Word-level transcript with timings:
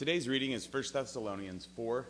Today's 0.00 0.30
reading 0.30 0.52
is 0.52 0.66
1 0.66 0.82
Thessalonians 0.94 1.68
4 1.76 2.06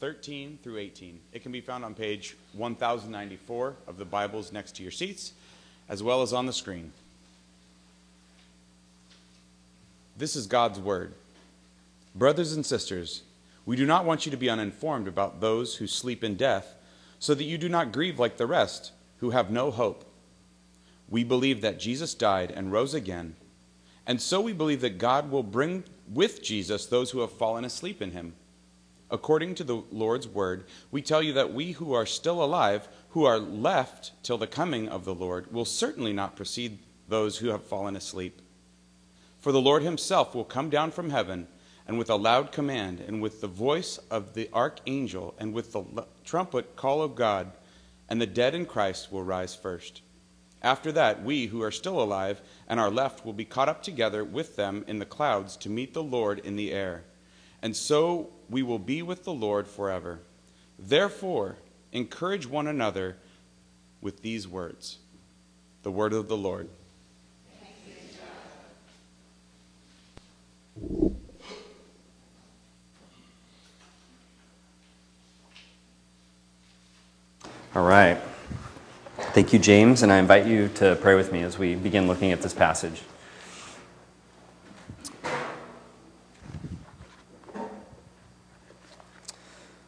13 0.00 0.58
through 0.62 0.78
18. 0.78 1.20
It 1.34 1.42
can 1.42 1.52
be 1.52 1.60
found 1.60 1.84
on 1.84 1.94
page 1.94 2.38
1094 2.54 3.76
of 3.86 3.98
the 3.98 4.06
Bibles 4.06 4.50
next 4.50 4.76
to 4.76 4.82
your 4.82 4.90
seats, 4.90 5.34
as 5.86 6.02
well 6.02 6.22
as 6.22 6.32
on 6.32 6.46
the 6.46 6.54
screen. 6.54 6.90
This 10.16 10.36
is 10.36 10.46
God's 10.46 10.80
Word. 10.80 11.12
Brothers 12.14 12.54
and 12.54 12.64
sisters, 12.64 13.24
we 13.66 13.76
do 13.76 13.84
not 13.84 14.06
want 14.06 14.24
you 14.24 14.30
to 14.30 14.38
be 14.38 14.48
uninformed 14.48 15.06
about 15.06 15.42
those 15.42 15.76
who 15.76 15.86
sleep 15.86 16.24
in 16.24 16.36
death, 16.36 16.74
so 17.18 17.34
that 17.34 17.44
you 17.44 17.58
do 17.58 17.68
not 17.68 17.92
grieve 17.92 18.18
like 18.18 18.38
the 18.38 18.46
rest, 18.46 18.92
who 19.18 19.32
have 19.32 19.50
no 19.50 19.70
hope. 19.70 20.06
We 21.10 21.24
believe 21.24 21.60
that 21.60 21.78
Jesus 21.78 22.14
died 22.14 22.50
and 22.50 22.72
rose 22.72 22.94
again, 22.94 23.36
and 24.06 24.18
so 24.18 24.40
we 24.40 24.54
believe 24.54 24.80
that 24.80 24.96
God 24.96 25.30
will 25.30 25.42
bring 25.42 25.84
with 26.08 26.42
Jesus 26.42 26.86
those 26.86 27.10
who 27.10 27.20
have 27.20 27.32
fallen 27.32 27.64
asleep 27.64 28.02
in 28.02 28.10
him. 28.10 28.34
According 29.10 29.54
to 29.56 29.64
the 29.64 29.82
Lord's 29.92 30.26
word, 30.26 30.64
we 30.90 31.02
tell 31.02 31.22
you 31.22 31.34
that 31.34 31.52
we 31.52 31.72
who 31.72 31.92
are 31.92 32.06
still 32.06 32.42
alive, 32.42 32.88
who 33.10 33.24
are 33.24 33.38
left 33.38 34.12
till 34.22 34.38
the 34.38 34.46
coming 34.46 34.88
of 34.88 35.04
the 35.04 35.14
Lord, 35.14 35.52
will 35.52 35.64
certainly 35.64 36.12
not 36.12 36.36
precede 36.36 36.78
those 37.08 37.38
who 37.38 37.48
have 37.48 37.64
fallen 37.64 37.96
asleep. 37.96 38.40
For 39.40 39.52
the 39.52 39.60
Lord 39.60 39.82
himself 39.82 40.34
will 40.34 40.44
come 40.44 40.70
down 40.70 40.90
from 40.90 41.10
heaven, 41.10 41.46
and 41.86 41.98
with 41.98 42.08
a 42.08 42.16
loud 42.16 42.50
command, 42.50 43.00
and 43.00 43.20
with 43.20 43.40
the 43.42 43.46
voice 43.46 43.98
of 44.10 44.32
the 44.32 44.48
archangel, 44.52 45.34
and 45.38 45.52
with 45.52 45.72
the 45.72 46.06
trumpet 46.24 46.76
call 46.76 47.02
of 47.02 47.14
God, 47.14 47.52
and 48.08 48.20
the 48.20 48.26
dead 48.26 48.54
in 48.54 48.64
Christ 48.64 49.12
will 49.12 49.22
rise 49.22 49.54
first. 49.54 50.00
After 50.64 50.90
that, 50.92 51.22
we 51.22 51.48
who 51.48 51.62
are 51.62 51.70
still 51.70 52.00
alive 52.00 52.40
and 52.66 52.80
are 52.80 52.90
left 52.90 53.26
will 53.26 53.34
be 53.34 53.44
caught 53.44 53.68
up 53.68 53.82
together 53.82 54.24
with 54.24 54.56
them 54.56 54.82
in 54.88 54.98
the 54.98 55.04
clouds 55.04 55.58
to 55.58 55.68
meet 55.68 55.92
the 55.92 56.02
Lord 56.02 56.38
in 56.38 56.56
the 56.56 56.72
air. 56.72 57.04
And 57.60 57.76
so 57.76 58.30
we 58.48 58.62
will 58.62 58.78
be 58.78 59.02
with 59.02 59.24
the 59.24 59.32
Lord 59.34 59.68
forever. 59.68 60.20
Therefore, 60.78 61.58
encourage 61.92 62.46
one 62.46 62.66
another 62.66 63.18
with 64.00 64.22
these 64.22 64.48
words 64.48 64.98
the 65.82 65.90
word 65.90 66.14
of 66.14 66.28
the 66.28 66.36
Lord. 66.36 66.70
All 77.74 77.82
right. 77.82 78.18
Thank 79.34 79.52
you, 79.52 79.58
James, 79.58 80.04
and 80.04 80.12
I 80.12 80.18
invite 80.18 80.46
you 80.46 80.68
to 80.76 80.94
pray 80.94 81.16
with 81.16 81.32
me 81.32 81.42
as 81.42 81.58
we 81.58 81.74
begin 81.74 82.06
looking 82.06 82.30
at 82.30 82.40
this 82.40 82.54
passage. 82.54 83.02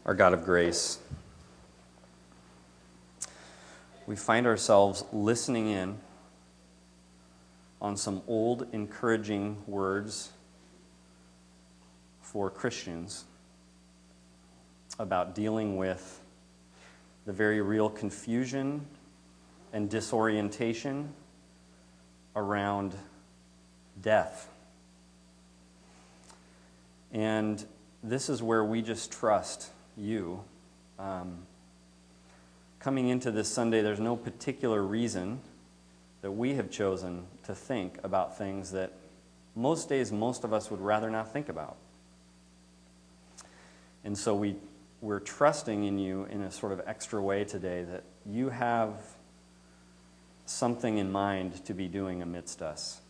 Our 0.05 0.15
God 0.15 0.33
of 0.33 0.45
grace, 0.45 0.99
we 4.09 4.17
find 4.17 4.49
ourselves 4.49 5.05
listening 5.13 5.69
in 5.69 5.97
on 7.81 7.97
some 7.97 8.23
old, 8.27 8.67
encouraging 8.73 9.63
words 9.69 10.33
for 12.21 12.51
Christians 12.51 13.27
about 14.99 15.37
dealing 15.37 15.77
with 15.77 16.21
the 17.27 17.33
very 17.33 17.61
real 17.61 17.89
confusion 17.89 18.85
and 19.77 19.91
disorientation 19.91 21.13
around 22.35 22.95
death. 24.01 24.49
And 27.13 27.63
this 28.03 28.31
is 28.31 28.43
where 28.43 28.65
we 28.65 28.81
just 28.81 29.13
trust 29.13 29.69
you. 29.95 30.43
Um, 30.99 31.41
coming 32.81 33.11
into 33.11 33.31
this 33.31 33.51
Sunday, 33.51 33.83
there's 33.83 34.01
no 34.01 34.17
particular 34.17 34.83
reason 34.83 35.41
that 36.23 36.31
we 36.31 36.55
have 36.55 36.71
chosen 36.71 37.27
to 37.45 37.55
think 37.55 37.99
about 38.03 38.39
things 38.39 38.71
that 38.71 38.95
most 39.55 39.91
days 39.91 40.11
most 40.11 40.43
of 40.43 40.55
us 40.55 40.71
would 40.71 40.81
rather 40.81 41.11
not 41.11 41.35
think 41.35 41.51
about. 41.51 41.77
And 44.05 44.17
so 44.17 44.35
we, 44.35 44.57
we're 45.03 45.21
trusting 45.21 45.85
in 45.85 45.99
you 45.99 46.25
in 46.31 46.41
a 46.41 46.51
sort 46.51 46.73
of 46.73 46.81
extra 46.87 47.21
way 47.21 47.45
today 47.45 47.85
that 47.85 48.05
you 48.25 48.49
have 48.49 49.16
something 50.47 50.99
in 50.99 51.11
mind 51.11 51.65
to 51.67 51.75
be 51.75 51.89
doing 51.89 52.23
amidst 52.23 52.63
us. 52.63 53.01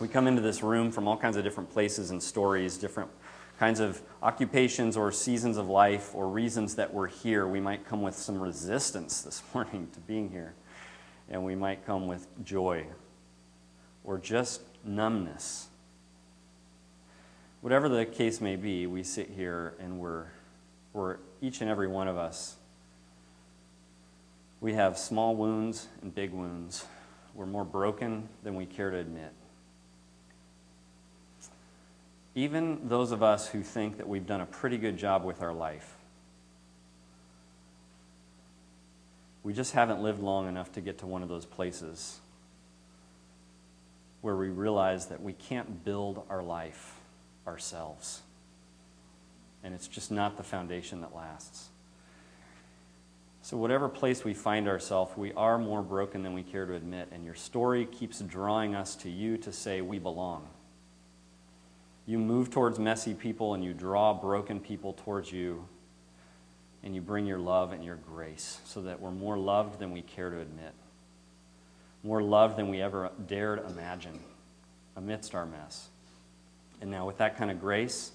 We 0.00 0.08
come 0.08 0.26
into 0.26 0.42
this 0.42 0.62
room 0.62 0.90
from 0.90 1.06
all 1.06 1.16
kinds 1.16 1.36
of 1.36 1.44
different 1.44 1.70
places 1.70 2.10
and 2.10 2.22
stories, 2.22 2.76
different 2.76 3.10
kinds 3.58 3.78
of 3.78 4.02
occupations 4.22 4.96
or 4.96 5.12
seasons 5.12 5.56
of 5.56 5.68
life 5.68 6.14
or 6.14 6.28
reasons 6.28 6.74
that 6.74 6.92
we're 6.92 7.06
here. 7.06 7.46
We 7.46 7.60
might 7.60 7.86
come 7.86 8.02
with 8.02 8.16
some 8.16 8.40
resistance 8.40 9.22
this 9.22 9.42
morning 9.54 9.88
to 9.94 10.00
being 10.00 10.30
here, 10.30 10.54
and 11.30 11.44
we 11.44 11.54
might 11.54 11.86
come 11.86 12.08
with 12.08 12.26
joy 12.44 12.86
or 14.04 14.18
just 14.18 14.62
numbness. 14.84 15.68
Whatever 17.60 17.88
the 17.88 18.04
case 18.04 18.40
may 18.40 18.56
be, 18.56 18.88
we 18.88 19.04
sit 19.04 19.30
here 19.30 19.74
and 19.78 20.00
we're, 20.00 20.26
we're 20.92 21.18
each 21.40 21.60
and 21.60 21.70
every 21.70 21.86
one 21.86 22.08
of 22.08 22.16
us 22.16 22.56
we 24.62 24.74
have 24.74 24.96
small 24.96 25.34
wounds 25.34 25.88
and 26.02 26.14
big 26.14 26.32
wounds. 26.32 26.86
We're 27.34 27.46
more 27.46 27.64
broken 27.64 28.28
than 28.44 28.54
we 28.54 28.64
care 28.64 28.92
to 28.92 28.96
admit. 28.96 29.32
Even 32.36 32.88
those 32.88 33.10
of 33.10 33.24
us 33.24 33.48
who 33.48 33.62
think 33.62 33.98
that 33.98 34.08
we've 34.08 34.24
done 34.24 34.40
a 34.40 34.46
pretty 34.46 34.78
good 34.78 34.96
job 34.96 35.24
with 35.24 35.42
our 35.42 35.52
life, 35.52 35.96
we 39.42 39.52
just 39.52 39.72
haven't 39.72 40.00
lived 40.00 40.20
long 40.20 40.48
enough 40.48 40.70
to 40.72 40.80
get 40.80 40.98
to 40.98 41.06
one 41.06 41.24
of 41.24 41.28
those 41.28 41.44
places 41.44 42.20
where 44.20 44.36
we 44.36 44.48
realize 44.48 45.06
that 45.06 45.20
we 45.20 45.32
can't 45.32 45.84
build 45.84 46.24
our 46.30 46.42
life 46.42 47.00
ourselves. 47.48 48.22
And 49.64 49.74
it's 49.74 49.88
just 49.88 50.12
not 50.12 50.36
the 50.36 50.44
foundation 50.44 51.00
that 51.00 51.12
lasts. 51.16 51.71
So, 53.44 53.56
whatever 53.56 53.88
place 53.88 54.22
we 54.24 54.34
find 54.34 54.68
ourselves, 54.68 55.16
we 55.16 55.32
are 55.32 55.58
more 55.58 55.82
broken 55.82 56.22
than 56.22 56.32
we 56.32 56.44
care 56.44 56.64
to 56.64 56.74
admit, 56.74 57.08
and 57.10 57.24
your 57.24 57.34
story 57.34 57.86
keeps 57.86 58.20
drawing 58.20 58.76
us 58.76 58.94
to 58.96 59.10
you 59.10 59.36
to 59.38 59.52
say 59.52 59.80
we 59.80 59.98
belong. 59.98 60.46
You 62.06 62.18
move 62.18 62.50
towards 62.50 62.78
messy 62.78 63.14
people 63.14 63.54
and 63.54 63.64
you 63.64 63.74
draw 63.74 64.14
broken 64.14 64.60
people 64.60 64.92
towards 64.92 65.32
you, 65.32 65.66
and 66.84 66.94
you 66.94 67.00
bring 67.00 67.26
your 67.26 67.38
love 67.38 67.72
and 67.72 67.84
your 67.84 67.96
grace 67.96 68.60
so 68.64 68.82
that 68.82 69.00
we're 69.00 69.10
more 69.10 69.36
loved 69.36 69.80
than 69.80 69.90
we 69.90 70.02
care 70.02 70.30
to 70.30 70.40
admit, 70.40 70.72
more 72.04 72.22
loved 72.22 72.56
than 72.56 72.68
we 72.68 72.80
ever 72.80 73.10
dared 73.26 73.68
imagine 73.68 74.20
amidst 74.94 75.34
our 75.34 75.46
mess. 75.46 75.88
And 76.80 76.92
now, 76.92 77.08
with 77.08 77.18
that 77.18 77.36
kind 77.36 77.50
of 77.50 77.60
grace, 77.60 78.12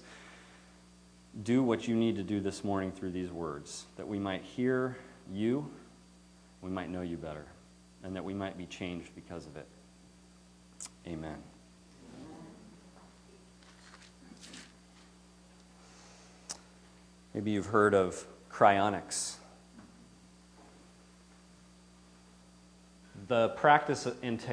do 1.42 1.62
what 1.62 1.86
you 1.86 1.94
need 1.94 2.16
to 2.16 2.22
do 2.22 2.40
this 2.40 2.64
morning 2.64 2.92
through 2.92 3.10
these 3.10 3.30
words, 3.30 3.84
that 3.98 4.08
we 4.08 4.18
might 4.18 4.42
hear 4.42 4.96
you, 5.32 5.68
we 6.62 6.70
might 6.70 6.90
know 6.90 7.02
you 7.02 7.16
better, 7.16 7.46
and 8.02 8.14
that 8.16 8.24
we 8.24 8.34
might 8.34 8.56
be 8.56 8.66
changed 8.66 9.14
because 9.14 9.46
of 9.46 9.56
it. 9.56 9.66
Amen. 11.06 11.36
Maybe 17.34 17.52
you've 17.52 17.66
heard 17.66 17.94
of 17.94 18.26
cryonics. 18.50 19.34
The 23.28 23.50
practice 23.50 24.08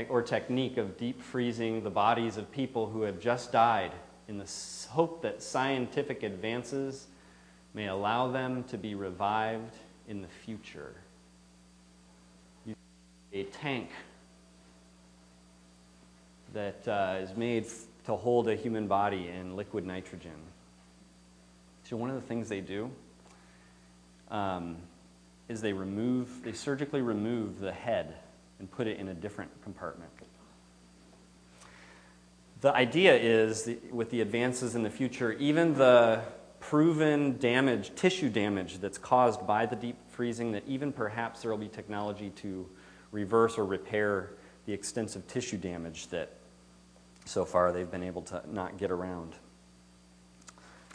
or 0.10 0.22
technique 0.22 0.78
of 0.78 0.98
deep 0.98 1.22
freezing 1.22 1.84
the 1.84 1.90
bodies 1.90 2.38
of 2.38 2.52
people 2.52 2.88
who 2.88 3.04
have 3.04 3.20
just 3.20 3.52
died 3.52 3.92
in 4.28 4.38
the 4.38 4.52
hope 4.90 5.22
that 5.22 5.42
scientific 5.42 6.24
advances 6.24 7.08
may 7.74 7.88
allow 7.88 8.32
them 8.32 8.64
to 8.66 8.78
be 8.78 8.94
revived 8.94 9.76
in 10.08 10.22
the 10.22 10.28
future. 10.28 10.96
A 13.34 13.44
tank 13.44 13.90
that 16.54 16.88
uh, 16.88 17.18
is 17.20 17.36
made 17.36 17.66
to 18.06 18.16
hold 18.16 18.48
a 18.48 18.56
human 18.56 18.88
body 18.88 19.28
in 19.28 19.56
liquid 19.56 19.86
nitrogen. 19.86 20.38
So, 21.84 21.98
one 21.98 22.10
of 22.10 22.16
the 22.16 22.22
things 22.22 22.50
they 22.50 22.62
do 22.62 22.90
um, 24.32 24.78
is 25.50 25.62
they 25.62 25.74
remove, 25.74 26.44
they 26.44 26.54
surgically 26.54 27.02
remove 27.02 27.60
the 27.60 27.72
head 27.72 28.16
and 28.60 28.72
put 28.72 28.88
it 28.88 28.98
in 29.00 29.10
a 29.10 29.14
different 29.14 29.52
compartment. 29.64 30.12
The 32.62 32.74
idea 32.74 33.16
is, 33.16 33.70
with 33.92 34.10
the 34.10 34.22
advances 34.22 34.76
in 34.76 34.84
the 34.84 34.90
future, 34.90 35.34
even 35.34 35.76
the 35.76 36.22
proven 36.70 37.38
damage, 37.38 37.94
tissue 37.96 38.28
damage 38.28 38.80
that's 38.80 38.98
caused 38.98 39.46
by 39.46 39.68
the 39.68 39.76
deep 39.76 39.98
freezing, 40.10 40.52
that 40.52 40.64
even 40.68 40.92
perhaps 40.92 41.42
there 41.44 41.52
will 41.52 41.60
be 41.60 41.68
technology 41.68 42.32
to 42.32 42.68
reverse 43.12 43.60
or 43.60 43.66
repair 43.66 44.32
the 44.66 44.74
extensive 44.74 45.28
tissue 45.28 45.58
damage 45.58 46.08
that 46.08 46.32
so 47.26 47.46
far 47.46 47.72
they've 47.72 47.92
been 47.92 48.02
able 48.02 48.24
to 48.24 48.42
not 48.52 48.78
get 48.78 48.90
around. 48.90 49.36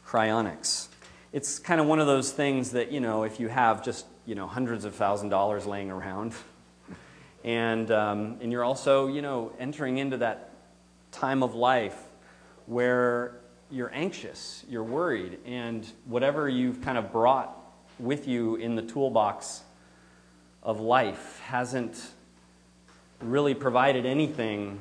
cryonics. 0.04 0.88
It's 1.32 1.60
kind 1.60 1.80
of 1.80 1.86
one 1.86 2.00
of 2.00 2.08
those 2.08 2.32
things 2.32 2.72
that, 2.72 2.90
you 2.90 2.98
know, 2.98 3.22
if 3.22 3.38
you 3.38 3.46
have 3.46 3.84
just, 3.84 4.06
you 4.26 4.34
know, 4.34 4.48
hundreds 4.48 4.84
of 4.84 4.96
thousand 4.96 5.28
dollars 5.28 5.66
laying 5.66 5.88
around, 5.88 6.34
and, 7.44 7.88
um, 7.92 8.38
and 8.40 8.50
you're 8.50 8.64
also, 8.64 9.06
you 9.06 9.22
know, 9.22 9.52
entering 9.60 9.98
into 9.98 10.16
that 10.16 10.50
time 11.12 11.44
of 11.44 11.54
life 11.54 11.96
where 12.66 13.39
you're 13.70 13.92
anxious, 13.94 14.64
you're 14.68 14.84
worried, 14.84 15.38
and 15.46 15.86
whatever 16.06 16.48
you've 16.48 16.82
kind 16.82 16.98
of 16.98 17.12
brought 17.12 17.56
with 17.98 18.26
you 18.26 18.56
in 18.56 18.74
the 18.74 18.82
toolbox 18.82 19.62
of 20.62 20.80
life 20.80 21.40
hasn't 21.44 22.00
really 23.20 23.54
provided 23.54 24.06
anything 24.06 24.80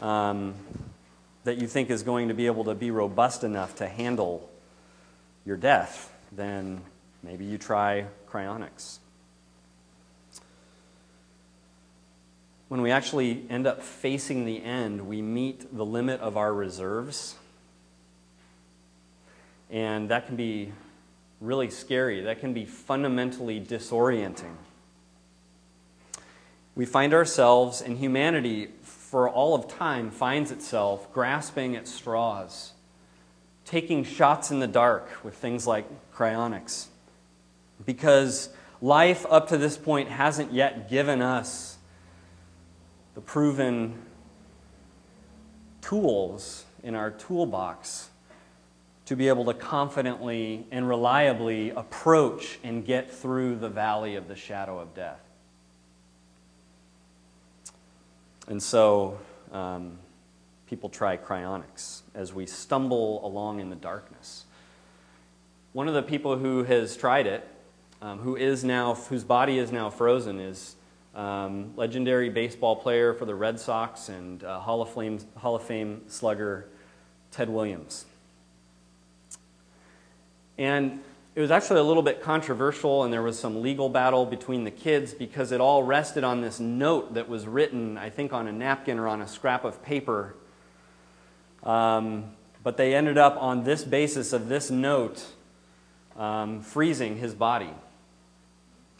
um, 0.00 0.54
that 1.44 1.58
you 1.58 1.66
think 1.66 1.90
is 1.90 2.02
going 2.02 2.28
to 2.28 2.34
be 2.34 2.46
able 2.46 2.64
to 2.64 2.74
be 2.74 2.90
robust 2.90 3.44
enough 3.44 3.76
to 3.76 3.86
handle 3.86 4.48
your 5.44 5.56
death, 5.56 6.12
then 6.30 6.80
maybe 7.22 7.44
you 7.44 7.58
try 7.58 8.06
cryonics. 8.28 8.98
When 12.68 12.80
we 12.80 12.90
actually 12.90 13.44
end 13.50 13.66
up 13.66 13.82
facing 13.82 14.46
the 14.46 14.62
end, 14.62 15.06
we 15.06 15.20
meet 15.20 15.76
the 15.76 15.84
limit 15.84 16.20
of 16.20 16.38
our 16.38 16.54
reserves. 16.54 17.34
And 19.72 20.10
that 20.10 20.26
can 20.26 20.36
be 20.36 20.70
really 21.40 21.70
scary. 21.70 22.20
That 22.20 22.38
can 22.38 22.52
be 22.52 22.66
fundamentally 22.66 23.58
disorienting. 23.58 24.54
We 26.74 26.84
find 26.86 27.12
ourselves, 27.12 27.82
and 27.82 27.98
humanity 27.98 28.68
for 28.82 29.28
all 29.28 29.54
of 29.54 29.68
time 29.68 30.10
finds 30.10 30.50
itself 30.50 31.12
grasping 31.12 31.74
at 31.74 31.88
straws, 31.88 32.72
taking 33.64 34.04
shots 34.04 34.50
in 34.50 34.60
the 34.60 34.66
dark 34.66 35.24
with 35.24 35.34
things 35.34 35.66
like 35.66 35.86
cryonics. 36.14 36.86
Because 37.84 38.50
life 38.80 39.26
up 39.28 39.48
to 39.48 39.58
this 39.58 39.76
point 39.76 40.08
hasn't 40.08 40.52
yet 40.52 40.88
given 40.88 41.20
us 41.20 41.78
the 43.14 43.20
proven 43.20 44.00
tools 45.80 46.64
in 46.82 46.94
our 46.94 47.10
toolbox 47.10 48.08
to 49.06 49.16
be 49.16 49.28
able 49.28 49.44
to 49.46 49.54
confidently 49.54 50.66
and 50.70 50.88
reliably 50.88 51.70
approach 51.70 52.58
and 52.62 52.84
get 52.84 53.10
through 53.10 53.56
the 53.56 53.68
valley 53.68 54.16
of 54.16 54.28
the 54.28 54.36
shadow 54.36 54.78
of 54.78 54.94
death. 54.94 55.20
And 58.46 58.62
so 58.62 59.18
um, 59.52 59.98
people 60.66 60.88
try 60.88 61.16
cryonics 61.16 62.02
as 62.14 62.32
we 62.32 62.46
stumble 62.46 63.24
along 63.26 63.60
in 63.60 63.70
the 63.70 63.76
darkness. 63.76 64.44
One 65.72 65.88
of 65.88 65.94
the 65.94 66.02
people 66.02 66.36
who 66.36 66.64
has 66.64 66.96
tried 66.96 67.26
it, 67.26 67.46
um, 68.00 68.18
who 68.18 68.36
is 68.36 68.62
now, 68.62 68.94
whose 68.94 69.24
body 69.24 69.58
is 69.58 69.72
now 69.72 69.90
frozen, 69.90 70.38
is 70.38 70.76
um, 71.14 71.72
legendary 71.76 72.30
baseball 72.30 72.76
player 72.76 73.14
for 73.14 73.24
the 73.24 73.34
Red 73.34 73.58
Sox 73.58 74.08
and 74.08 74.42
uh, 74.44 74.60
Hall, 74.60 74.82
of 74.82 74.90
Fame, 74.90 75.18
Hall 75.36 75.56
of 75.56 75.62
Fame 75.62 76.02
slugger 76.08 76.68
Ted 77.30 77.48
Williams. 77.48 78.06
And 80.62 81.00
it 81.34 81.40
was 81.40 81.50
actually 81.50 81.80
a 81.80 81.82
little 81.82 82.04
bit 82.04 82.22
controversial, 82.22 83.02
and 83.02 83.12
there 83.12 83.20
was 83.20 83.36
some 83.36 83.62
legal 83.62 83.88
battle 83.88 84.24
between 84.24 84.62
the 84.62 84.70
kids 84.70 85.12
because 85.12 85.50
it 85.50 85.60
all 85.60 85.82
rested 85.82 86.22
on 86.22 86.40
this 86.40 86.60
note 86.60 87.14
that 87.14 87.28
was 87.28 87.48
written, 87.48 87.98
I 87.98 88.10
think, 88.10 88.32
on 88.32 88.46
a 88.46 88.52
napkin 88.52 89.00
or 89.00 89.08
on 89.08 89.20
a 89.22 89.26
scrap 89.26 89.64
of 89.64 89.82
paper. 89.82 90.36
Um, 91.64 92.30
but 92.62 92.76
they 92.76 92.94
ended 92.94 93.18
up 93.18 93.36
on 93.42 93.64
this 93.64 93.82
basis 93.82 94.32
of 94.32 94.48
this 94.48 94.70
note 94.70 95.26
um, 96.16 96.60
freezing 96.60 97.16
his 97.16 97.34
body. 97.34 97.70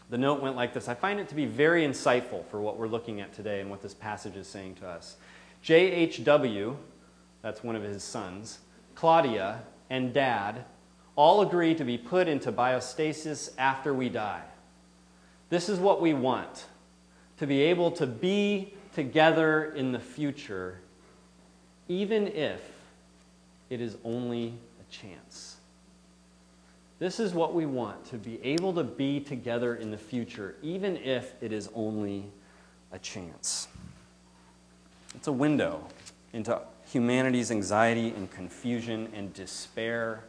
The 0.09 0.17
note 0.17 0.41
went 0.41 0.57
like 0.57 0.73
this 0.73 0.89
I 0.89 0.95
find 0.95 1.17
it 1.17 1.29
to 1.29 1.35
be 1.35 1.45
very 1.45 1.87
insightful 1.87 2.45
for 2.47 2.59
what 2.59 2.77
we're 2.77 2.89
looking 2.89 3.21
at 3.21 3.33
today 3.33 3.61
and 3.61 3.69
what 3.69 3.81
this 3.81 3.93
passage 3.93 4.35
is 4.35 4.47
saying 4.47 4.75
to 4.81 4.87
us. 4.89 5.15
J.H.W., 5.61 6.75
that's 7.41 7.63
one 7.63 7.77
of 7.77 7.83
his 7.83 8.03
sons, 8.03 8.59
Claudia, 8.95 9.61
and 9.89 10.13
Dad 10.13 10.65
all 11.15 11.41
agree 11.41 11.75
to 11.75 11.83
be 11.83 11.97
put 11.97 12.27
into 12.27 12.51
biostasis 12.51 13.51
after 13.57 13.93
we 13.93 14.09
die. 14.09 14.41
This 15.49 15.69
is 15.69 15.79
what 15.79 16.01
we 16.01 16.13
want 16.13 16.65
to 17.37 17.47
be 17.47 17.61
able 17.61 17.91
to 17.91 18.07
be 18.07 18.73
together 18.95 19.73
in 19.73 19.91
the 19.91 19.99
future, 19.99 20.79
even 21.87 22.27
if 22.27 22.61
it 23.69 23.81
is 23.81 23.97
only 24.03 24.53
a 24.79 24.91
chance. 24.91 25.57
This 26.99 27.19
is 27.19 27.33
what 27.33 27.53
we 27.53 27.65
want 27.65 28.05
to 28.05 28.17
be 28.17 28.39
able 28.43 28.73
to 28.73 28.83
be 28.83 29.19
together 29.19 29.75
in 29.75 29.91
the 29.91 29.97
future, 29.97 30.55
even 30.61 30.97
if 30.97 31.33
it 31.41 31.51
is 31.51 31.69
only 31.75 32.25
a 32.91 32.99
chance. 32.99 33.67
It's 35.15 35.27
a 35.27 35.31
window 35.31 35.85
into 36.31 36.59
humanity's 36.85 37.51
anxiety 37.51 38.09
and 38.09 38.31
confusion 38.31 39.11
and 39.13 39.33
despair 39.33 40.23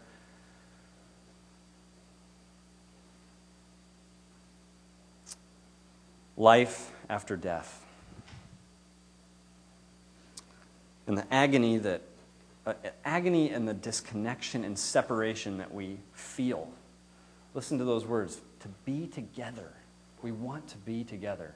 life 6.36 6.90
after 7.08 7.36
death. 7.36 7.84
And 11.06 11.18
the 11.18 11.32
agony 11.32 11.78
that 11.78 12.02
uh, 12.66 12.72
agony 13.04 13.50
and 13.50 13.68
the 13.68 13.74
disconnection 13.74 14.64
and 14.64 14.78
separation 14.78 15.58
that 15.58 15.72
we 15.74 15.98
feel. 16.14 16.68
Listen 17.52 17.76
to 17.78 17.84
those 17.84 18.06
words 18.06 18.40
to 18.60 18.68
be 18.86 19.06
together. 19.06 19.70
We 20.22 20.32
want 20.32 20.68
to 20.68 20.78
be 20.78 21.04
together. 21.04 21.54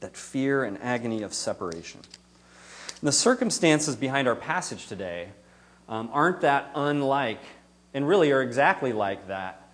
That 0.00 0.16
fear 0.16 0.64
and 0.64 0.78
agony 0.82 1.22
of 1.22 1.34
separation. 1.34 2.00
And 3.00 3.06
the 3.06 3.12
circumstances 3.12 3.96
behind 3.96 4.26
our 4.26 4.34
passage 4.34 4.86
today 4.86 5.28
um, 5.90 6.08
aren't 6.12 6.40
that 6.40 6.70
unlike, 6.74 7.42
and 7.92 8.08
really 8.08 8.32
are 8.32 8.40
exactly 8.40 8.92
like 8.92 9.28
that 9.28 9.67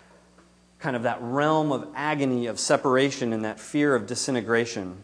kind 0.85 0.97
of 0.97 1.05
that 1.05 1.17
realm 1.23 1.73
of 1.73 1.89
agony 1.95 2.45
of 2.45 2.61
separation 2.61 3.33
and 3.33 3.43
that 3.47 3.59
fear 3.59 3.95
of 3.95 4.07
disintegration. 4.07 5.03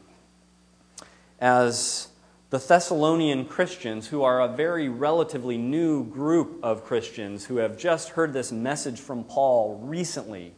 As 1.40 2.08
the 2.50 2.58
Thessalonian 2.58 3.46
Christians, 3.46 4.08
who 4.08 4.22
are 4.22 4.42
a 4.42 4.48
very 4.48 4.90
relatively 4.90 5.56
new 5.56 6.04
group 6.04 6.62
of 6.62 6.84
Christians 6.84 7.46
who 7.46 7.56
have 7.56 7.78
just 7.78 8.10
heard 8.10 8.34
this 8.34 8.52
message 8.52 9.00
from 9.00 9.24
Paul 9.24 9.80
recently, 9.82 10.52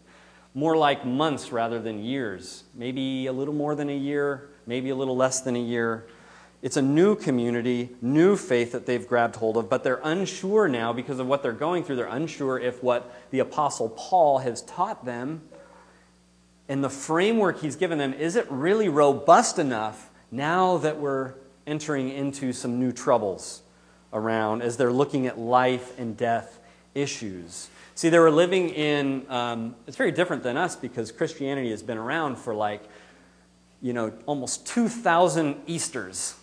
more 0.55 0.77
like 0.77 1.07
months 1.07 1.53
rather 1.53 1.81
than 1.81 2.03
years, 2.03 2.65
maybe 2.75 3.27
a 3.29 3.33
little 3.33 3.55
more 3.55 3.77
than 3.77 3.91
a 3.91 3.97
year, 3.97 4.51
maybe 4.67 4.91
a 4.91 4.97
little 4.97 5.17
less 5.17 5.41
than 5.41 5.55
a 5.55 5.63
year. 5.63 6.05
It's 6.63 6.77
a 6.77 6.83
new 6.83 7.17
community, 7.17 7.91
new 8.01 8.37
faith 8.37 8.73
that 8.73 8.87
they've 8.87 9.07
grabbed 9.07 9.37
hold 9.37 9.57
of, 9.57 9.69
but 9.69 9.83
they're 9.83 10.01
unsure 10.05 10.69
now 10.69 10.93
because 10.93 11.19
of 11.19 11.27
what 11.27 11.43
they're 11.43 11.53
going 11.53 11.83
through. 11.83 11.97
They're 11.97 12.07
unsure 12.07 12.59
if 12.59 12.83
what 12.83 13.13
the 13.31 13.41
Apostle 13.41 13.89
Paul 13.91 14.39
has 14.39 14.63
taught 14.63 15.05
them 15.05 15.43
and 16.69 16.83
the 16.83 16.91
framework 16.91 17.61
he's 17.61 17.77
given 17.77 17.99
them 17.99 18.15
is 18.15 18.37
it 18.37 18.47
really 18.49 18.89
robust 18.89 19.59
enough 19.59 20.09
now 20.31 20.79
that 20.79 20.99
we're 20.99 21.35
entering 21.67 22.09
into 22.09 22.53
some 22.53 22.79
new 22.81 22.93
troubles 22.93 23.63
around 24.13 24.63
as 24.63 24.77
they're 24.77 24.93
looking 24.93 25.27
at 25.27 25.39
life 25.39 25.99
and 25.99 26.17
death 26.17 26.61
issues. 26.95 27.69
See, 27.95 28.09
they 28.09 28.19
were 28.19 28.31
living 28.31 28.71
in, 28.71 29.27
um, 29.29 29.75
it's 29.87 29.97
very 29.97 30.13
different 30.13 30.43
than 30.43 30.57
us 30.57 30.77
because 30.77 31.13
Christianity 31.13 31.71
has 31.71 31.83
been 31.83 31.99
around 31.99 32.37
for 32.37 32.55
like, 32.55 32.83
you 33.81 33.93
know, 33.93 34.13
almost 34.27 34.67
2,000 34.67 35.57
Easters. 35.67 36.37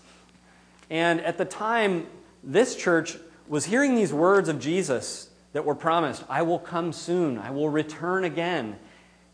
And 0.90 1.22
at 1.22 1.38
the 1.38 1.46
time, 1.46 2.08
this 2.44 2.76
church 2.76 3.18
was 3.48 3.66
hearing 3.66 3.96
these 3.96 4.14
words 4.14 4.50
of 4.50 4.60
Jesus 4.60 5.30
that 5.54 5.66
were 5.66 5.76
promised 5.76 6.24
I 6.30 6.42
will 6.42 6.60
come 6.60 6.94
soon, 6.94 7.38
I 7.38 7.52
will 7.52 7.70
return 7.70 8.24
again. 8.24 8.78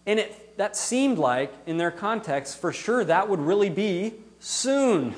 And 0.05 0.19
it, 0.19 0.57
that 0.57 0.75
seemed 0.75 1.17
like, 1.17 1.53
in 1.65 1.77
their 1.77 1.91
context, 1.91 2.59
for 2.59 2.71
sure 2.71 3.03
that 3.03 3.27
would 3.27 3.39
really 3.39 3.69
be 3.69 4.13
soon. 4.39 5.15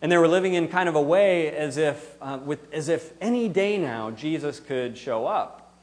And 0.00 0.12
they 0.12 0.18
were 0.18 0.28
living 0.28 0.54
in 0.54 0.68
kind 0.68 0.88
of 0.88 0.94
a 0.94 1.00
way 1.00 1.50
as 1.50 1.76
if, 1.76 2.16
uh, 2.20 2.38
with, 2.44 2.72
as 2.72 2.88
if 2.88 3.12
any 3.20 3.48
day 3.48 3.78
now 3.78 4.10
Jesus 4.10 4.60
could 4.60 4.96
show 4.96 5.26
up. 5.26 5.74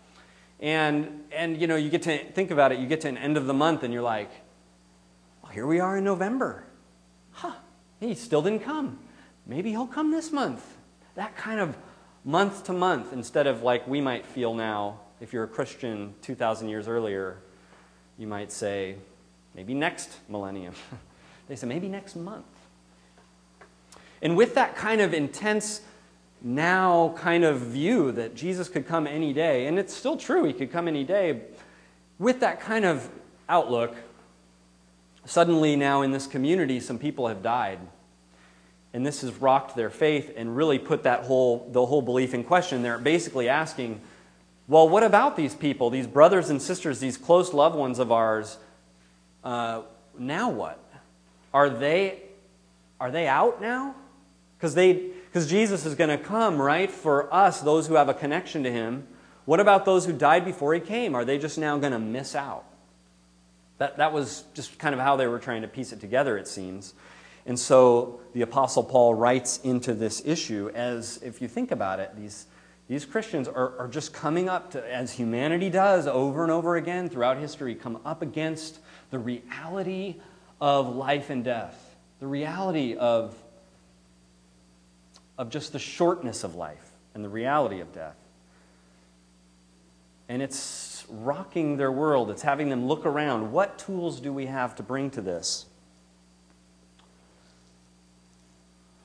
And, 0.60 1.26
and, 1.32 1.60
you 1.60 1.68
know, 1.68 1.76
you 1.76 1.90
get 1.90 2.04
to 2.04 2.18
think 2.32 2.50
about 2.50 2.72
it, 2.72 2.80
you 2.80 2.88
get 2.88 3.02
to 3.02 3.10
an 3.10 3.18
end 3.18 3.36
of 3.36 3.48
the 3.48 3.54
month 3.54 3.84
and 3.84 3.94
you're 3.94 4.04
like, 4.04 4.32
well, 5.42 5.52
here 5.52 5.68
we 5.68 5.80
are 5.82 5.98
in 5.98 6.06
November. 6.06 6.64
Huh, 7.32 7.56
he 8.00 8.16
still 8.16 8.42
didn't 8.42 8.62
come. 8.62 9.00
Maybe 9.46 9.72
he'll 9.72 9.88
come 9.88 10.12
this 10.12 10.32
month. 10.32 10.78
That 11.16 11.36
kind 11.36 11.60
of 11.60 11.78
month 12.26 12.64
to 12.66 12.74
month 12.74 13.14
instead 13.14 13.48
of 13.48 13.64
like 13.64 13.88
we 13.88 14.02
might 14.02 14.26
feel 14.26 14.54
now 14.54 15.00
if 15.24 15.32
you're 15.32 15.46
a 15.46 15.48
Christian 15.48 16.14
2,000 16.22 16.68
years 16.68 16.88
earlier, 16.88 17.38
you 18.18 18.28
might 18.28 18.52
say, 18.52 18.98
maybe 19.56 19.74
next 19.74 20.18
millennium. 20.28 20.74
they 21.48 21.56
say, 21.56 21.66
maybe 21.66 21.88
next 21.88 22.18
month. 22.18 22.46
And 24.22 24.36
with 24.36 24.56
that 24.56 24.76
kind 24.76 25.00
of 25.00 25.14
intense 25.14 25.82
now 26.42 27.16
kind 27.18 27.46
of 27.46 27.60
view 27.60 28.12
that 28.12 28.36
Jesus 28.36 28.68
could 28.68 28.86
come 28.86 29.08
any 29.08 29.32
day, 29.32 29.66
and 29.68 29.80
it's 29.80 29.94
still 29.94 30.18
true, 30.18 30.44
he 30.44 30.52
could 30.52 30.72
come 30.72 30.90
any 30.90 31.06
day, 31.06 31.42
with 32.20 32.42
that 32.42 32.60
kind 32.60 32.84
of 32.84 33.10
outlook, 33.48 33.96
suddenly 35.24 35.78
now 35.78 36.02
in 36.02 36.12
this 36.12 36.28
community, 36.28 36.82
some 36.82 37.00
people 37.00 37.30
have 37.30 37.42
died. 37.42 37.80
And 38.94 39.06
this 39.06 39.22
has 39.22 39.34
rocked 39.34 39.76
their 39.76 39.90
faith 39.90 40.32
and 40.38 40.56
really 40.56 40.78
put 40.78 41.04
that 41.04 41.24
whole, 41.24 41.68
the 41.72 41.86
whole 41.86 42.02
belief 42.02 42.34
in 42.34 42.44
question. 42.44 42.84
They're 42.84 43.00
basically 43.00 43.50
asking, 43.50 44.02
well, 44.68 44.88
what 44.88 45.04
about 45.04 45.36
these 45.36 45.56
people, 45.56 45.90
these 45.90 46.08
brothers 46.08 46.50
and 46.50 46.62
sisters, 46.62 47.00
these 47.00 47.18
close 47.18 47.54
loved 47.54 47.76
ones 47.76 48.00
of 48.00 48.12
ours? 48.12 48.58
Uh, 49.44 49.82
now 50.18 50.50
what? 50.50 50.80
Are 51.54 51.70
they, 51.70 52.22
are 53.00 53.12
they 53.12 53.28
out 53.28 53.62
now? 53.62 53.96
Because 54.58 54.76
they, 54.76 54.94
because 54.94 55.50
Jesus 55.50 55.86
is 55.86 55.96
going 55.96 56.10
to 56.10 56.24
come, 56.24 56.62
right, 56.62 56.90
for 56.90 57.34
us, 57.34 57.62
those 57.62 57.88
who 57.88 57.96
have 57.96 58.10
a 58.10 58.14
connection 58.14 58.64
to 58.64 58.72
him. 58.72 59.08
What 59.46 59.60
about 59.60 59.84
those 59.84 60.06
who 60.06 60.14
died 60.14 60.46
before 60.46 60.74
he 60.74 60.80
came? 60.80 61.16
Are 61.16 61.26
they 61.26 61.38
just 61.38 61.58
now 61.58 61.78
going 61.78 61.92
to 61.92 62.00
miss 62.00 62.36
out? 62.36 62.64
That, 63.80 63.98
that 63.98 64.14
was 64.14 64.44
just 64.54 64.80
kind 64.80 64.94
of 64.94 65.02
how 65.02 65.16
they 65.18 65.28
were 65.28 65.40
trying 65.40 65.64
to 65.64 65.68
piece 65.68 65.92
it 65.92 66.00
together, 66.00 66.38
it 66.38 66.48
seems. 66.48 66.94
And 67.46 67.60
so 67.60 68.22
the 68.34 68.42
Apostle 68.42 68.84
Paul 68.84 69.16
writes 69.16 69.60
into 69.64 69.94
this 69.94 70.22
issue 70.26 70.72
as, 70.74 71.20
if 71.24 71.42
you 71.42 71.48
think 71.48 71.72
about 71.72 72.00
it, 72.00 72.16
these, 72.16 72.48
these 72.88 73.06
Christians 73.06 73.48
are, 73.48 73.78
are 73.78 73.88
just 73.88 74.14
coming 74.14 74.48
up 74.48 74.72
to, 74.72 74.94
as 74.94 75.12
humanity 75.12 75.70
does 75.70 76.08
over 76.08 76.44
and 76.44 76.52
over 76.52 76.76
again 76.76 77.10
throughout 77.10 77.38
history, 77.38 77.76
come 77.76 78.00
up 78.06 78.22
against 78.22 78.80
the 79.12 79.20
reality 79.20 80.16
of 80.62 80.96
life 80.96 81.30
and 81.30 81.44
death, 81.44 81.96
the 82.20 82.28
reality 82.28 82.96
of 82.96 83.36
of 85.38 85.50
just 85.50 85.74
the 85.74 85.80
shortness 85.80 86.44
of 86.44 86.56
life 86.56 86.92
and 87.14 87.24
the 87.24 87.30
reality 87.30 87.80
of 87.80 87.92
death. 87.94 88.16
And 90.30 90.42
it's 90.42 91.06
rocking 91.10 91.78
their 91.78 91.92
world. 91.92 92.30
It's 92.30 92.42
having 92.42 92.70
them 92.70 92.88
look 92.88 93.06
around. 93.06 93.52
What 93.52 93.78
tools 93.78 94.20
do 94.20 94.32
we 94.32 94.46
have 94.46 94.76
to 94.76 94.84
bring 94.84 95.10
to 95.12 95.22
this? 95.22 95.66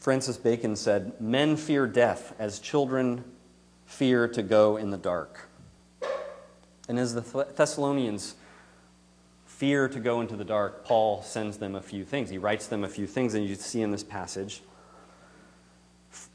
Francis 0.09 0.39
Bacon 0.39 0.75
said, 0.75 1.21
Men 1.21 1.55
fear 1.55 1.87
death 1.87 2.35
as 2.39 2.61
children 2.61 3.23
fear 3.85 4.27
to 4.27 4.43
go 4.43 4.79
in 4.79 4.89
the 4.89 4.97
dark. 4.97 5.51
And 6.89 6.99
as 6.99 7.13
the 7.13 7.21
Thessalonians 7.55 8.35
fear 9.45 9.87
to 9.87 10.01
go 10.01 10.23
into 10.23 10.35
the 10.35 10.47
dark, 10.47 10.83
Paul 10.87 11.21
sends 11.21 11.59
them 11.59 11.75
a 11.75 11.83
few 11.83 12.07
things. 12.07 12.31
He 12.31 12.39
writes 12.39 12.69
them 12.69 12.85
a 12.85 12.89
few 12.89 13.07
things, 13.07 13.35
and 13.35 13.47
you 13.47 13.55
see 13.55 13.83
in 13.83 13.91
this 13.91 14.03
passage 14.03 14.63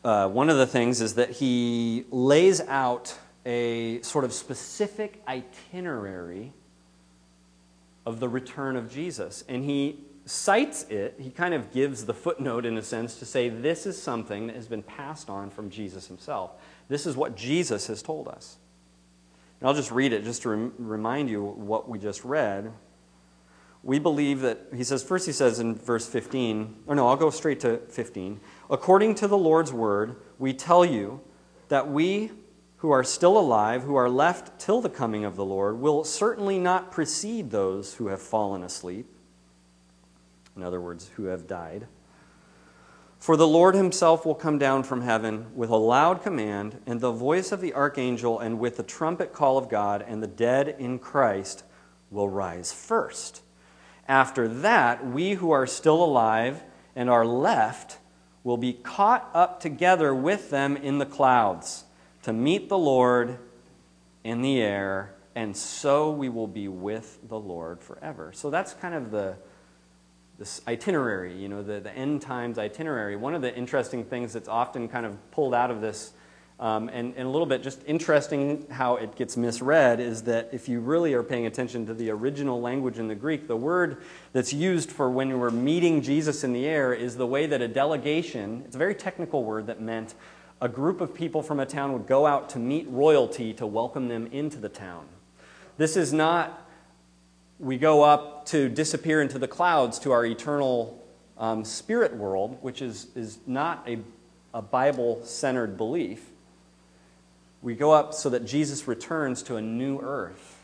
uh, 0.03 0.30
one 0.30 0.51
of 0.51 0.58
the 0.58 0.68
things 0.68 1.01
is 1.01 1.15
that 1.15 1.32
he 1.32 2.06
lays 2.12 2.62
out 2.62 3.18
a 3.44 4.03
sort 4.03 4.24
of 4.24 4.34
specific 4.34 5.24
itinerary 5.27 6.53
of 8.06 8.20
the 8.20 8.30
return 8.30 8.75
of 8.75 8.92
Jesus. 8.94 9.44
And 9.50 9.65
he 9.65 9.98
cites 10.25 10.84
it, 10.84 11.15
he 11.20 11.30
kind 11.30 11.53
of 11.53 11.72
gives 11.72 12.06
the 12.06 12.13
footnote 12.13 12.65
in 12.65 12.77
a 12.77 12.82
sense 12.82 13.20
to 13.20 13.25
say 13.25 13.50
this 13.50 13.86
is 13.86 14.01
something 14.01 14.48
that 14.48 14.56
has 14.56 14.68
been 14.68 14.84
passed 14.84 15.30
on 15.30 15.50
from 15.50 15.70
Jesus 15.70 16.08
himself. 16.08 16.51
This 16.88 17.06
is 17.06 17.15
what 17.15 17.36
Jesus 17.36 17.88
has 17.88 18.01
told 18.01 18.27
us. 18.27 18.58
And 19.60 19.68
I'll 19.68 19.75
just 19.75 19.92
read 19.92 20.13
it 20.13 20.24
just 20.24 20.42
to 20.44 20.50
rem- 20.50 20.74
remind 20.77 21.30
you 21.30 21.44
what 21.44 21.89
we 21.89 22.00
just 22.00 22.24
read. 22.24 22.72
We 23.82 24.00
believe 24.00 24.42
that, 24.42 24.68
he 24.74 24.84
says, 24.84 25.03
first 25.03 25.25
he 25.25 25.34
says 25.34 25.60
in 25.60 25.75
verse 25.75 26.08
15, 26.08 26.84
or 26.88 26.96
no, 26.96 27.08
I'll 27.08 27.18
go 27.18 27.30
straight 27.30 27.60
to 27.62 27.77
15. 27.89 28.39
According 28.70 29.15
to 29.15 29.27
the 29.27 29.38
Lord's 29.38 29.74
word, 29.74 30.15
we 30.39 30.53
tell 30.53 30.86
you 30.86 31.20
that 31.68 31.89
we 31.89 32.32
who 32.77 32.92
are 32.92 33.03
still 33.03 33.38
alive, 33.38 33.84
who 33.84 33.96
are 33.96 34.10
left 34.10 34.60
till 34.60 34.82
the 34.82 34.89
coming 34.89 35.24
of 35.24 35.36
the 35.38 35.46
Lord, 35.46 35.80
will 35.80 36.03
certainly 36.03 36.60
not 36.60 36.92
precede 36.92 37.50
those 37.50 37.96
who 37.96 38.08
have 38.08 38.22
fallen 38.22 38.63
asleep. 38.63 39.12
In 40.55 40.63
other 40.63 40.81
words, 40.81 41.10
who 41.15 41.25
have 41.25 41.48
died. 41.48 41.88
For 43.17 43.38
the 43.38 43.48
Lord 43.48 43.74
himself 43.74 44.25
will 44.25 44.36
come 44.36 44.57
down 44.57 44.83
from 44.83 45.01
heaven 45.01 45.48
with 45.55 45.69
a 45.69 45.77
loud 45.77 46.22
command, 46.22 46.81
and 46.86 47.00
the 47.00 47.12
voice 47.12 47.51
of 47.51 47.62
the 47.62 47.74
archangel, 47.74 48.39
and 48.39 48.60
with 48.60 48.77
the 48.77 48.83
trumpet 48.83 49.31
call 49.31 49.57
of 49.57 49.69
God, 49.69 50.03
and 50.05 50.22
the 50.22 50.27
dead 50.27 50.75
in 50.77 51.00
Christ 51.00 51.63
will 52.12 52.27
rise 52.27 52.74
first. 52.74 53.41
After 54.07 54.48
that, 54.48 55.07
we 55.07 55.36
who 55.36 55.51
are 55.51 55.65
still 55.65 56.03
alive 56.03 56.63
and 56.95 57.10
are 57.10 57.25
left 57.25 57.98
will 58.43 58.57
be 58.57 58.74
caught 58.74 59.29
up 59.33 59.60
together 59.62 60.13
with 60.13 60.50
them 60.50 60.75
in 60.75 60.98
the 60.98 61.05
clouds 61.05 61.86
to 62.24 62.33
meet 62.33 62.67
the 62.67 62.77
Lord 62.77 63.39
in 64.24 64.41
the 64.41 64.62
air, 64.62 65.15
and 65.33 65.55
so 65.55 66.12
we 66.12 66.29
will 66.29 66.48
be 66.48 66.67
with 66.67 67.19
the 67.27 67.39
Lord 67.39 67.81
forever. 67.81 68.31
So 68.33 68.50
that's 68.50 68.74
kind 68.74 68.93
of 68.93 69.12
the 69.12 69.38
this 70.40 70.62
itinerary, 70.68 71.36
you 71.36 71.48
know, 71.48 71.62
the, 71.63 71.80
the 71.80 71.96
end 71.96 72.22
times 72.22 72.58
itinerary. 72.58 73.16
One 73.16 73.36
of 73.36 73.42
the 73.42 73.56
interesting 73.56 74.04
things 74.04 74.34
that's 74.34 74.50
often 74.50 74.88
kind 74.88 75.06
of 75.06 75.32
pulled 75.32 75.54
out 75.54 75.72
of 75.72 75.82
this 75.82 76.13
um, 76.60 76.88
and, 76.90 77.13
and 77.18 77.28
a 77.28 77.30
little 77.30 77.46
bit 77.48 77.63
just 77.63 77.82
interesting 77.86 78.66
how 78.70 78.96
it 78.96 79.16
gets 79.16 79.36
misread 79.36 80.00
is 80.00 80.24
that 80.24 80.50
if 80.54 80.70
you 80.70 80.80
really 80.80 81.13
are 81.13 81.24
paying 81.24 81.46
attention 81.46 81.86
to 81.88 81.94
the 81.94 82.10
original 82.12 82.62
language 82.62 83.00
in 83.00 83.08
the 83.08 83.16
Greek, 83.16 83.48
the 83.48 83.56
word 83.56 84.04
that's 84.32 84.54
used 84.54 84.92
for 84.92 85.10
when 85.10 85.38
we're 85.40 85.50
meeting 85.50 86.02
Jesus 86.02 86.44
in 86.44 86.54
the 86.54 86.66
air 86.66 86.94
is 86.94 87.18
the 87.18 87.28
way 87.28 87.48
that 87.48 87.62
a 87.62 87.68
delegation, 87.68 88.62
it's 88.66 88.75
a 88.75 88.80
very 88.80 88.96
technical 88.96 89.44
word 89.44 89.68
that 89.68 89.82
meant 89.82 90.13
a 90.62 90.70
group 90.70 91.02
of 91.02 91.13
people 91.13 91.42
from 91.42 91.60
a 91.60 91.66
town 91.66 91.92
would 91.92 92.08
go 92.08 92.25
out 92.25 92.50
to 92.52 92.60
meet 92.60 92.88
royalty 92.88 93.52
to 93.54 93.66
welcome 93.68 94.08
them 94.08 94.28
into 94.28 94.58
the 94.58 94.70
town. 94.70 95.06
This 95.78 95.98
is 95.98 96.13
not 96.13 96.62
we 97.60 97.77
go 97.77 98.03
up 98.03 98.45
to 98.48 98.69
disappear 98.69 99.22
into 99.22 99.39
the 99.39 99.48
clouds 99.48 100.00
to 100.00 100.12
our 100.12 100.25
eternal 100.25 101.03
um, 101.38 101.63
spirit 101.63 102.15
world, 102.15 102.57
which 102.62 102.81
is, 102.81 103.07
is 103.15 103.39
not 103.48 103.88
a, 103.88 104.00
a 104.53 104.62
Bible 104.62 105.24
centered 105.24 105.77
belief. 105.77 106.29
We 107.62 107.75
go 107.75 107.91
up 107.91 108.13
so 108.13 108.29
that 108.29 108.45
Jesus 108.45 108.88
returns 108.88 109.43
to 109.43 109.55
a 109.55 109.62
new 109.62 110.00
earth. 110.00 110.60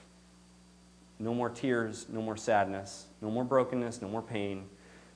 No 1.18 1.34
more 1.34 1.50
tears, 1.50 2.06
no 2.10 2.22
more 2.22 2.38
sadness, 2.38 3.06
no 3.22 3.30
more 3.30 3.44
brokenness, 3.44 4.02
no 4.02 4.08
more 4.08 4.22
pain, 4.22 4.66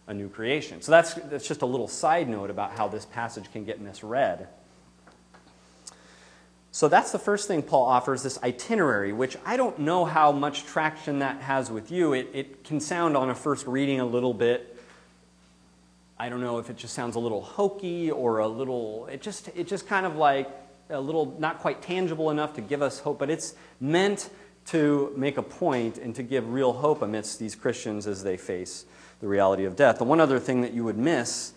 a 0.07 0.13
new 0.13 0.29
creation. 0.29 0.81
So 0.81 0.91
that's, 0.91 1.13
that's 1.13 1.47
just 1.47 1.61
a 1.61 1.65
little 1.65 1.87
side 1.87 2.27
note 2.27 2.49
about 2.49 2.71
how 2.71 2.87
this 2.87 3.05
passage 3.05 3.51
can 3.51 3.63
get 3.63 3.79
misread. 3.79 4.47
So 6.73 6.87
that's 6.87 7.11
the 7.11 7.19
first 7.19 7.47
thing 7.47 7.61
Paul 7.61 7.85
offers 7.85 8.23
this 8.23 8.41
itinerary, 8.41 9.13
which 9.13 9.37
I 9.45 9.57
don't 9.57 9.77
know 9.77 10.05
how 10.05 10.31
much 10.31 10.65
traction 10.65 11.19
that 11.19 11.39
has 11.41 11.69
with 11.69 11.91
you. 11.91 12.13
It, 12.13 12.31
it 12.33 12.63
can 12.63 12.79
sound 12.79 13.15
on 13.15 13.29
a 13.29 13.35
first 13.35 13.67
reading 13.67 13.99
a 13.99 14.05
little 14.05 14.33
bit. 14.33 14.75
I 16.17 16.29
don't 16.29 16.41
know 16.41 16.57
if 16.57 16.71
it 16.71 16.77
just 16.77 16.95
sounds 16.95 17.15
a 17.15 17.19
little 17.19 17.43
hokey 17.43 18.09
or 18.09 18.39
a 18.39 18.47
little, 18.47 19.05
it 19.05 19.21
just, 19.21 19.49
it 19.55 19.67
just 19.67 19.87
kind 19.87 20.07
of 20.07 20.15
like, 20.15 20.49
a 20.89 20.99
little 20.99 21.35
not 21.39 21.59
quite 21.59 21.83
tangible 21.83 22.31
enough 22.31 22.55
to 22.55 22.61
give 22.61 22.81
us 22.81 22.99
hope, 22.99 23.19
but 23.19 23.29
it's 23.29 23.53
meant 23.79 24.31
to 24.65 25.13
make 25.15 25.37
a 25.37 25.43
point 25.43 25.99
and 25.99 26.15
to 26.15 26.23
give 26.23 26.51
real 26.51 26.73
hope 26.73 27.03
amidst 27.03 27.37
these 27.37 27.53
Christians 27.53 28.07
as 28.07 28.23
they 28.23 28.35
face 28.35 28.85
the 29.21 29.27
reality 29.27 29.65
of 29.65 29.75
death. 29.75 29.99
The 29.99 30.05
one 30.05 30.19
other 30.19 30.39
thing 30.39 30.61
that 30.61 30.73
you 30.73 30.83
would 30.83 30.97
miss, 30.97 31.53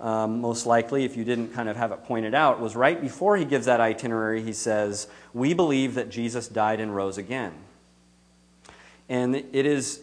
um, 0.00 0.40
most 0.40 0.64
likely, 0.64 1.04
if 1.04 1.16
you 1.16 1.24
didn't 1.24 1.52
kind 1.52 1.68
of 1.68 1.76
have 1.76 1.90
it 1.90 2.04
pointed 2.04 2.34
out, 2.34 2.60
was 2.60 2.76
right 2.76 3.00
before 3.00 3.36
he 3.36 3.44
gives 3.44 3.66
that 3.66 3.80
itinerary, 3.80 4.42
he 4.42 4.52
says, 4.52 5.08
We 5.32 5.54
believe 5.54 5.94
that 5.94 6.08
Jesus 6.08 6.46
died 6.46 6.78
and 6.80 6.94
rose 6.94 7.18
again. 7.18 7.52
And 9.08 9.34
it 9.34 9.66
is 9.66 10.02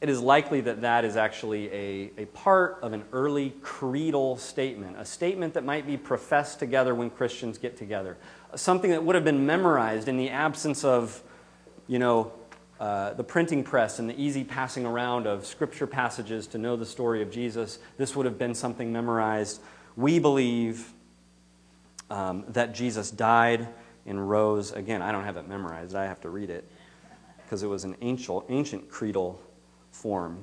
it 0.00 0.08
is 0.08 0.20
likely 0.20 0.62
that 0.62 0.80
that 0.80 1.04
is 1.04 1.16
actually 1.16 1.70
a, 1.70 2.10
a 2.16 2.24
part 2.26 2.78
of 2.80 2.94
an 2.94 3.04
early 3.12 3.50
creedal 3.60 4.38
statement, 4.38 4.96
a 4.98 5.04
statement 5.04 5.52
that 5.54 5.64
might 5.64 5.86
be 5.86 5.98
professed 5.98 6.58
together 6.58 6.94
when 6.94 7.10
Christians 7.10 7.58
get 7.58 7.76
together, 7.76 8.16
something 8.54 8.90
that 8.92 9.04
would 9.04 9.14
have 9.14 9.24
been 9.24 9.44
memorized 9.44 10.08
in 10.08 10.16
the 10.16 10.30
absence 10.30 10.84
of, 10.84 11.22
you 11.86 11.98
know, 11.98 12.32
uh, 12.80 13.12
the 13.12 13.22
printing 13.22 13.62
press 13.62 13.98
and 13.98 14.08
the 14.08 14.20
easy 14.20 14.42
passing 14.42 14.86
around 14.86 15.26
of 15.26 15.44
scripture 15.44 15.86
passages 15.86 16.46
to 16.48 16.58
know 16.58 16.76
the 16.76 16.86
story 16.86 17.20
of 17.20 17.30
Jesus. 17.30 17.78
This 17.98 18.16
would 18.16 18.24
have 18.24 18.38
been 18.38 18.54
something 18.54 18.90
memorized. 18.90 19.60
We 19.96 20.18
believe 20.18 20.90
um, 22.08 22.44
that 22.48 22.74
Jesus 22.74 23.10
died 23.10 23.68
and 24.06 24.30
rose 24.30 24.72
again. 24.72 25.02
I 25.02 25.12
don't 25.12 25.24
have 25.24 25.36
it 25.36 25.46
memorized, 25.46 25.94
I 25.94 26.06
have 26.06 26.22
to 26.22 26.30
read 26.30 26.48
it 26.48 26.64
because 27.44 27.62
it 27.62 27.66
was 27.66 27.84
an 27.84 27.96
ancient, 28.00 28.44
ancient 28.48 28.88
creedal 28.90 29.40
form. 29.90 30.42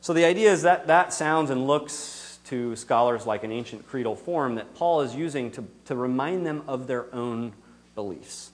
So 0.00 0.12
the 0.12 0.24
idea 0.24 0.52
is 0.52 0.62
that 0.62 0.88
that 0.88 1.12
sounds 1.12 1.50
and 1.50 1.66
looks 1.66 2.38
to 2.46 2.74
scholars 2.76 3.26
like 3.26 3.44
an 3.44 3.52
ancient 3.52 3.86
creedal 3.86 4.16
form 4.16 4.54
that 4.56 4.74
Paul 4.74 5.02
is 5.02 5.14
using 5.14 5.50
to, 5.52 5.64
to 5.84 5.94
remind 5.94 6.46
them 6.46 6.62
of 6.66 6.86
their 6.86 7.14
own 7.14 7.52
beliefs, 7.94 8.50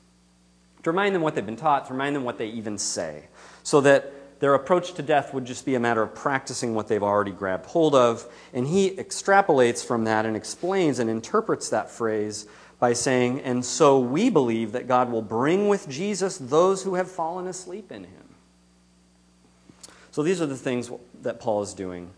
to 0.82 0.90
remind 0.90 1.14
them 1.14 1.22
what 1.22 1.34
they've 1.34 1.46
been 1.46 1.56
taught, 1.56 1.86
to 1.86 1.92
remind 1.92 2.16
them 2.16 2.24
what 2.24 2.38
they 2.38 2.48
even 2.48 2.78
say, 2.78 3.24
so 3.62 3.80
that 3.82 4.12
their 4.40 4.54
approach 4.54 4.94
to 4.94 5.02
death 5.02 5.32
would 5.32 5.44
just 5.44 5.64
be 5.64 5.76
a 5.76 5.80
matter 5.80 6.02
of 6.02 6.16
practicing 6.16 6.74
what 6.74 6.88
they've 6.88 7.02
already 7.02 7.30
grabbed 7.30 7.66
hold 7.66 7.94
of. 7.94 8.26
And 8.52 8.66
he 8.66 8.90
extrapolates 8.90 9.86
from 9.86 10.04
that 10.04 10.26
and 10.26 10.36
explains 10.36 10.98
and 10.98 11.08
interprets 11.08 11.68
that 11.70 11.90
phrase 11.90 12.46
by 12.80 12.92
saying, 12.92 13.42
And 13.42 13.64
so 13.64 14.00
we 14.00 14.30
believe 14.30 14.72
that 14.72 14.88
God 14.88 15.12
will 15.12 15.22
bring 15.22 15.68
with 15.68 15.88
Jesus 15.88 16.38
those 16.38 16.82
who 16.82 16.96
have 16.96 17.08
fallen 17.08 17.46
asleep 17.46 17.92
in 17.92 18.02
him. 18.02 18.34
So 20.10 20.24
these 20.24 20.42
are 20.42 20.46
the 20.46 20.56
things 20.56 20.90
that 21.22 21.38
Paul 21.38 21.62
is 21.62 21.72
doing 21.72 22.10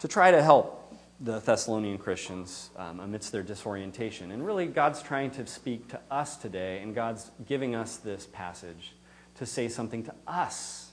to 0.00 0.08
try 0.08 0.30
to 0.30 0.42
help 0.42 0.77
the 1.20 1.40
Thessalonian 1.40 1.98
Christians 1.98 2.70
um, 2.76 3.00
amidst 3.00 3.32
their 3.32 3.42
disorientation. 3.42 4.30
And 4.30 4.44
really, 4.46 4.66
God's 4.66 5.02
trying 5.02 5.30
to 5.32 5.46
speak 5.46 5.88
to 5.88 6.00
us 6.10 6.36
today, 6.36 6.80
and 6.80 6.94
God's 6.94 7.30
giving 7.46 7.74
us 7.74 7.96
this 7.96 8.26
passage 8.26 8.94
to 9.36 9.46
say 9.46 9.68
something 9.68 10.04
to 10.04 10.14
us. 10.26 10.90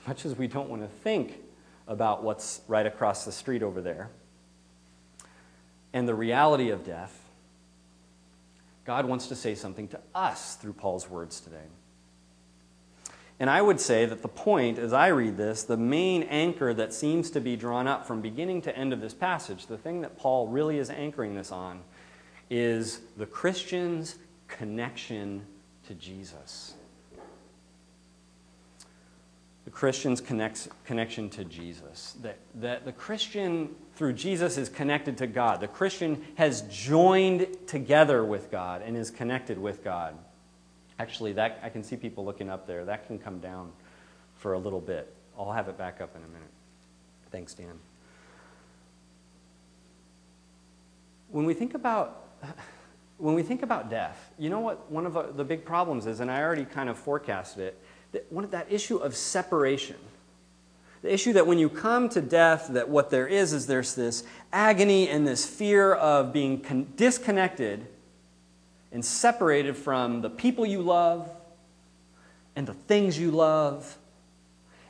As 0.00 0.06
much 0.06 0.24
as 0.24 0.36
we 0.36 0.46
don't 0.46 0.70
want 0.70 0.82
to 0.82 0.88
think 0.88 1.38
about 1.86 2.22
what's 2.22 2.62
right 2.68 2.86
across 2.86 3.24
the 3.24 3.32
street 3.32 3.62
over 3.62 3.80
there 3.80 4.10
and 5.92 6.08
the 6.08 6.14
reality 6.14 6.70
of 6.70 6.84
death, 6.84 7.28
God 8.84 9.04
wants 9.04 9.26
to 9.28 9.36
say 9.36 9.54
something 9.54 9.88
to 9.88 10.00
us 10.14 10.56
through 10.56 10.72
Paul's 10.74 11.08
words 11.10 11.40
today. 11.40 11.66
And 13.40 13.48
I 13.48 13.62
would 13.62 13.80
say 13.80 14.04
that 14.04 14.22
the 14.22 14.28
point, 14.28 14.78
as 14.78 14.92
I 14.92 15.08
read 15.08 15.36
this, 15.36 15.62
the 15.62 15.76
main 15.76 16.24
anchor 16.24 16.74
that 16.74 16.92
seems 16.92 17.30
to 17.30 17.40
be 17.40 17.54
drawn 17.54 17.86
up 17.86 18.04
from 18.04 18.20
beginning 18.20 18.62
to 18.62 18.76
end 18.76 18.92
of 18.92 19.00
this 19.00 19.14
passage, 19.14 19.66
the 19.66 19.78
thing 19.78 20.00
that 20.00 20.18
Paul 20.18 20.48
really 20.48 20.78
is 20.78 20.90
anchoring 20.90 21.36
this 21.36 21.52
on, 21.52 21.82
is 22.50 23.00
the 23.16 23.26
Christian's 23.26 24.16
connection 24.48 25.46
to 25.86 25.94
Jesus. 25.94 26.74
The 29.64 29.70
Christian's 29.70 30.20
connection 30.20 31.30
to 31.30 31.44
Jesus. 31.44 32.16
That, 32.22 32.38
that 32.56 32.86
the 32.86 32.92
Christian, 32.92 33.76
through 33.94 34.14
Jesus, 34.14 34.56
is 34.56 34.68
connected 34.68 35.18
to 35.18 35.26
God. 35.26 35.60
The 35.60 35.68
Christian 35.68 36.24
has 36.36 36.62
joined 36.62 37.46
together 37.68 38.24
with 38.24 38.50
God 38.50 38.82
and 38.82 38.96
is 38.96 39.10
connected 39.10 39.58
with 39.58 39.84
God. 39.84 40.16
Actually, 40.98 41.32
that 41.34 41.60
I 41.62 41.68
can 41.68 41.84
see 41.84 41.96
people 41.96 42.24
looking 42.24 42.50
up 42.50 42.66
there. 42.66 42.84
That 42.84 43.06
can 43.06 43.18
come 43.18 43.38
down 43.38 43.72
for 44.36 44.54
a 44.54 44.58
little 44.58 44.80
bit. 44.80 45.14
I'll 45.38 45.52
have 45.52 45.68
it 45.68 45.78
back 45.78 46.00
up 46.00 46.16
in 46.16 46.22
a 46.22 46.28
minute. 46.28 46.50
Thanks, 47.30 47.54
Dan. 47.54 47.78
When 51.30 51.44
we 51.44 51.54
think 51.54 51.74
about 51.74 52.24
when 53.18 53.34
we 53.34 53.42
think 53.42 53.62
about 53.62 53.90
death, 53.90 54.30
you 54.38 54.48
know 54.48 54.60
what 54.60 54.90
one 54.90 55.06
of 55.06 55.36
the 55.36 55.44
big 55.44 55.64
problems 55.64 56.06
is, 56.06 56.20
and 56.20 56.30
I 56.30 56.42
already 56.42 56.64
kind 56.64 56.88
of 56.88 56.98
forecasted 56.98 57.62
it, 57.62 57.82
that 58.12 58.32
one 58.32 58.48
that 58.50 58.66
issue 58.70 58.96
of 58.96 59.14
separation. 59.14 59.96
The 61.02 61.12
issue 61.12 61.32
that 61.34 61.46
when 61.46 61.58
you 61.58 61.68
come 61.68 62.08
to 62.08 62.20
death, 62.20 62.68
that 62.70 62.88
what 62.88 63.10
there 63.10 63.28
is 63.28 63.52
is 63.52 63.68
there's 63.68 63.94
this 63.94 64.24
agony 64.52 65.08
and 65.08 65.24
this 65.24 65.46
fear 65.46 65.94
of 65.94 66.32
being 66.32 66.60
con- 66.60 66.88
disconnected 66.96 67.86
and 68.92 69.04
separated 69.04 69.76
from 69.76 70.22
the 70.22 70.30
people 70.30 70.64
you 70.64 70.82
love 70.82 71.30
and 72.56 72.66
the 72.66 72.74
things 72.74 73.18
you 73.18 73.30
love. 73.30 73.96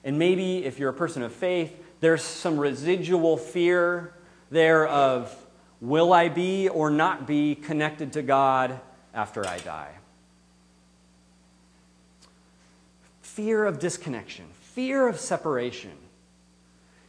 And 0.04 0.18
maybe 0.18 0.64
if 0.64 0.78
you're 0.78 0.90
a 0.90 0.94
person 0.94 1.22
of 1.22 1.32
faith, 1.32 1.76
there's 2.00 2.22
some 2.22 2.58
residual 2.58 3.36
fear 3.36 4.14
there 4.50 4.86
of 4.86 5.34
will 5.80 6.12
I 6.12 6.28
be 6.28 6.68
or 6.68 6.90
not 6.90 7.26
be 7.26 7.54
connected 7.54 8.12
to 8.14 8.22
God 8.22 8.80
after 9.12 9.46
I 9.46 9.58
die? 9.58 9.92
Fear 13.20 13.66
of 13.66 13.78
disconnection, 13.78 14.46
fear 14.60 15.06
of 15.06 15.20
separation. 15.20 15.92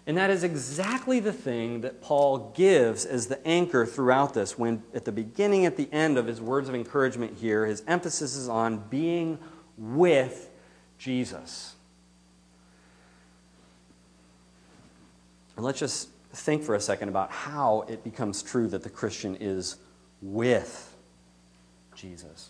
And 0.09 0.17
that 0.17 0.31
is 0.31 0.43
exactly 0.43 1.19
the 1.19 1.31
thing 1.31 1.81
that 1.81 2.01
Paul 2.01 2.51
gives 2.55 3.05
as 3.05 3.27
the 3.27 3.47
anchor 3.47 3.85
throughout 3.85 4.33
this. 4.33 4.57
When 4.57 4.81
at 4.95 5.05
the 5.05 5.11
beginning, 5.11 5.67
at 5.67 5.77
the 5.77 5.87
end 5.93 6.17
of 6.17 6.25
his 6.25 6.41
words 6.41 6.67
of 6.67 6.73
encouragement 6.73 7.37
here, 7.37 7.67
his 7.67 7.83
emphasis 7.85 8.35
is 8.35 8.49
on 8.49 8.79
being 8.89 9.37
with 9.77 10.49
Jesus. 10.97 11.75
And 15.55 15.63
let's 15.63 15.77
just 15.77 16.09
think 16.33 16.63
for 16.63 16.73
a 16.73 16.81
second 16.81 17.09
about 17.09 17.29
how 17.29 17.85
it 17.87 18.03
becomes 18.03 18.41
true 18.41 18.67
that 18.69 18.81
the 18.81 18.89
Christian 18.89 19.37
is 19.39 19.75
with 20.23 20.97
Jesus 21.93 22.49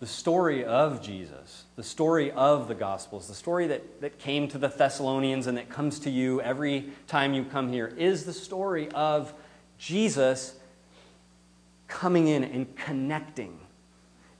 the 0.00 0.06
story 0.06 0.64
of 0.64 1.02
Jesus, 1.02 1.64
the 1.74 1.82
story 1.82 2.30
of 2.30 2.68
the 2.68 2.74
Gospels, 2.74 3.26
the 3.26 3.34
story 3.34 3.66
that, 3.66 4.00
that 4.00 4.18
came 4.18 4.46
to 4.48 4.58
the 4.58 4.68
Thessalonians 4.68 5.48
and 5.48 5.58
that 5.58 5.68
comes 5.68 5.98
to 6.00 6.10
you 6.10 6.40
every 6.40 6.90
time 7.08 7.34
you 7.34 7.44
come 7.44 7.72
here, 7.72 7.92
is 7.96 8.24
the 8.24 8.32
story 8.32 8.88
of 8.92 9.32
Jesus 9.76 10.54
coming 11.88 12.28
in 12.28 12.44
and 12.44 12.76
connecting 12.76 13.58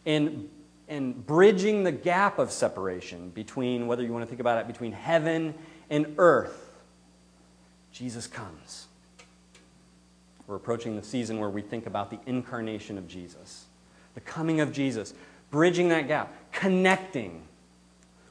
and, 0.06 0.48
and 0.86 1.26
bridging 1.26 1.82
the 1.82 1.92
gap 1.92 2.38
of 2.38 2.52
separation 2.52 3.30
between, 3.30 3.88
whether 3.88 4.04
you 4.04 4.12
want 4.12 4.22
to 4.22 4.28
think 4.28 4.40
about 4.40 4.58
it, 4.60 4.68
between 4.68 4.92
heaven 4.92 5.54
and 5.90 6.14
earth. 6.18 6.76
Jesus 7.90 8.28
comes. 8.28 8.86
We're 10.46 10.56
approaching 10.56 10.94
the 10.94 11.02
season 11.02 11.40
where 11.40 11.50
we 11.50 11.62
think 11.62 11.86
about 11.86 12.10
the 12.10 12.20
incarnation 12.26 12.96
of 12.96 13.08
Jesus, 13.08 13.64
the 14.14 14.20
coming 14.20 14.60
of 14.60 14.72
Jesus 14.72 15.14
bridging 15.50 15.88
that 15.88 16.08
gap, 16.08 16.32
connecting 16.52 17.42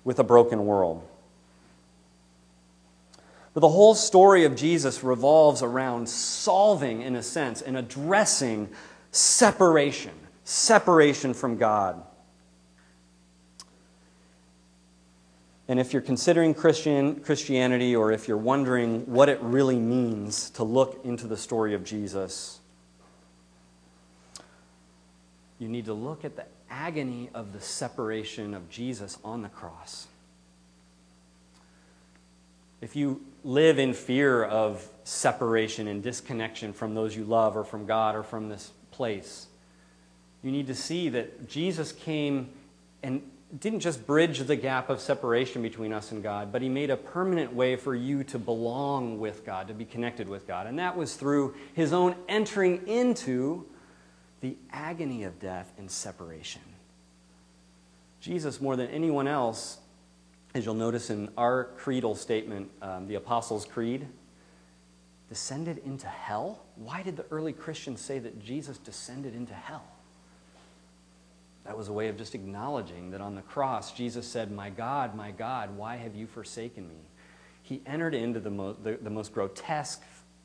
with 0.04 0.20
a 0.20 0.24
broken 0.24 0.66
world. 0.66 1.06
But 3.54 3.62
the 3.62 3.70
whole 3.70 3.96
story 3.96 4.46
of 4.46 4.56
Jesus 4.56 5.04
revolves 5.04 5.64
around 5.64 6.08
solving, 6.08 7.02
in 7.02 7.16
a 7.16 7.24
sense, 7.24 7.62
and 7.62 7.76
addressing 7.76 8.70
separation, 9.12 10.12
separation 10.44 11.34
from 11.34 11.58
God. 11.58 12.04
And 15.68 15.80
if 15.80 15.92
you're 15.92 16.02
considering 16.02 16.54
Christian, 16.54 17.20
Christianity 17.20 17.96
or 17.96 18.12
if 18.12 18.28
you're 18.28 18.38
wondering 18.38 19.12
what 19.12 19.28
it 19.28 19.42
really 19.42 19.80
means 19.80 20.50
to 20.52 20.64
look 20.64 21.02
into 21.04 21.28
the 21.28 21.36
story 21.36 21.74
of 21.74 21.84
Jesus, 21.84 22.60
you 25.60 25.68
need 25.68 25.86
to 25.86 25.94
look 25.94 26.24
at 26.24 26.36
the 26.36 26.46
agony 26.70 27.30
of 27.34 27.54
the 27.54 27.62
separation 27.62 28.54
of 28.54 28.70
Jesus 28.70 29.18
on 29.24 29.42
the 29.42 29.50
cross. 29.50 30.08
If 32.80 32.96
you 32.96 33.22
live 33.44 33.80
in 33.80 33.94
fear 33.94 34.44
of 34.44 34.88
separation 35.04 35.88
and 35.88 36.04
disconnection 36.04 36.74
from 36.74 36.94
those 36.94 37.16
you 37.16 37.24
love 37.24 37.58
or 37.58 37.64
from 37.64 37.86
God 37.86 38.16
or 38.16 38.24
from 38.24 38.50
this 38.50 38.72
place, 38.92 39.48
you 40.44 40.52
need 40.52 40.68
to 40.68 40.76
see 40.76 41.10
that 41.10 41.50
Jesus 41.50 41.92
came 41.92 42.50
and 43.02 43.22
didn't 43.60 43.80
just 43.80 44.06
bridge 44.06 44.40
the 44.40 44.56
gap 44.56 44.90
of 44.90 45.00
separation 45.00 45.62
between 45.62 45.94
us 45.94 46.12
and 46.12 46.22
God, 46.22 46.52
but 46.52 46.62
he 46.62 46.70
made 46.70 46.90
a 46.90 46.98
permanent 46.98 47.54
way 47.54 47.78
for 47.78 47.96
you 47.96 48.24
to 48.26 48.38
belong 48.38 49.20
with 49.20 49.46
God, 49.46 49.70
to 49.70 49.74
be 49.74 49.86
connected 49.86 50.28
with 50.28 50.46
God. 50.46 50.68
And 50.68 50.78
that 50.80 50.98
was 50.98 51.16
through 51.16 51.56
his 51.74 51.94
own 51.94 52.16
entering 52.28 52.86
into 52.88 53.66
the 54.42 54.56
agony 54.72 55.24
of 55.24 55.40
death 55.40 55.72
and 55.78 55.90
separation. 55.90 56.62
Jesus, 58.20 58.60
more 58.62 58.76
than 58.76 58.88
anyone 58.90 59.28
else, 59.28 59.78
as 60.54 60.66
you'll 60.66 60.74
notice 60.74 61.10
in 61.10 61.30
our 61.38 61.66
creedal 61.78 62.16
statement, 62.16 62.70
um, 62.82 63.08
the 63.08 63.16
Apostles' 63.16 63.66
Creed, 63.66 64.08
descended 65.30 65.80
into 65.80 66.08
hell? 66.08 66.60
Why 66.76 67.04
did 67.04 67.18
the 67.18 67.26
early 67.32 67.54
Christians 67.54 68.02
say 68.02 68.20
that 68.20 68.44
Jesus 68.44 68.78
descended 68.78 69.36
into 69.36 69.54
hell? 69.54 69.84
That 71.66 71.78
was 71.78 71.90
a 71.90 71.94
way 71.94 72.08
of 72.08 72.18
just 72.18 72.34
acknowledging 72.34 73.12
that 73.12 73.20
on 73.20 73.36
the 73.36 73.42
cross, 73.42 73.92
Jesus 73.92 74.26
said, 74.26 74.52
My 74.52 74.70
God, 74.70 75.16
my 75.16 75.32
God, 75.32 75.76
why 75.76 75.98
have 75.98 76.16
you 76.16 76.26
forsaken 76.26 76.88
me? 76.88 76.96
He 77.62 77.82
entered 77.86 78.14
into 78.14 78.40
the, 78.40 78.50
mo- 78.50 78.78
the, 78.82 78.98
the 79.02 79.10
most 79.10 79.34
grotesque, 79.34 80.02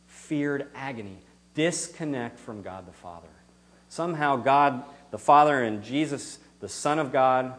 feared 0.09 0.67
agony, 0.75 1.19
disconnect 1.55 2.41
from 2.41 2.63
God 2.63 2.89
the 2.89 2.93
Father. 2.93 3.29
Somehow, 3.93 4.37
God 4.37 4.85
the 5.11 5.19
Father 5.19 5.63
and 5.63 5.83
Jesus, 5.85 6.39
the 6.61 6.69
Son 6.69 6.99
of 6.99 7.13
God, 7.13 7.53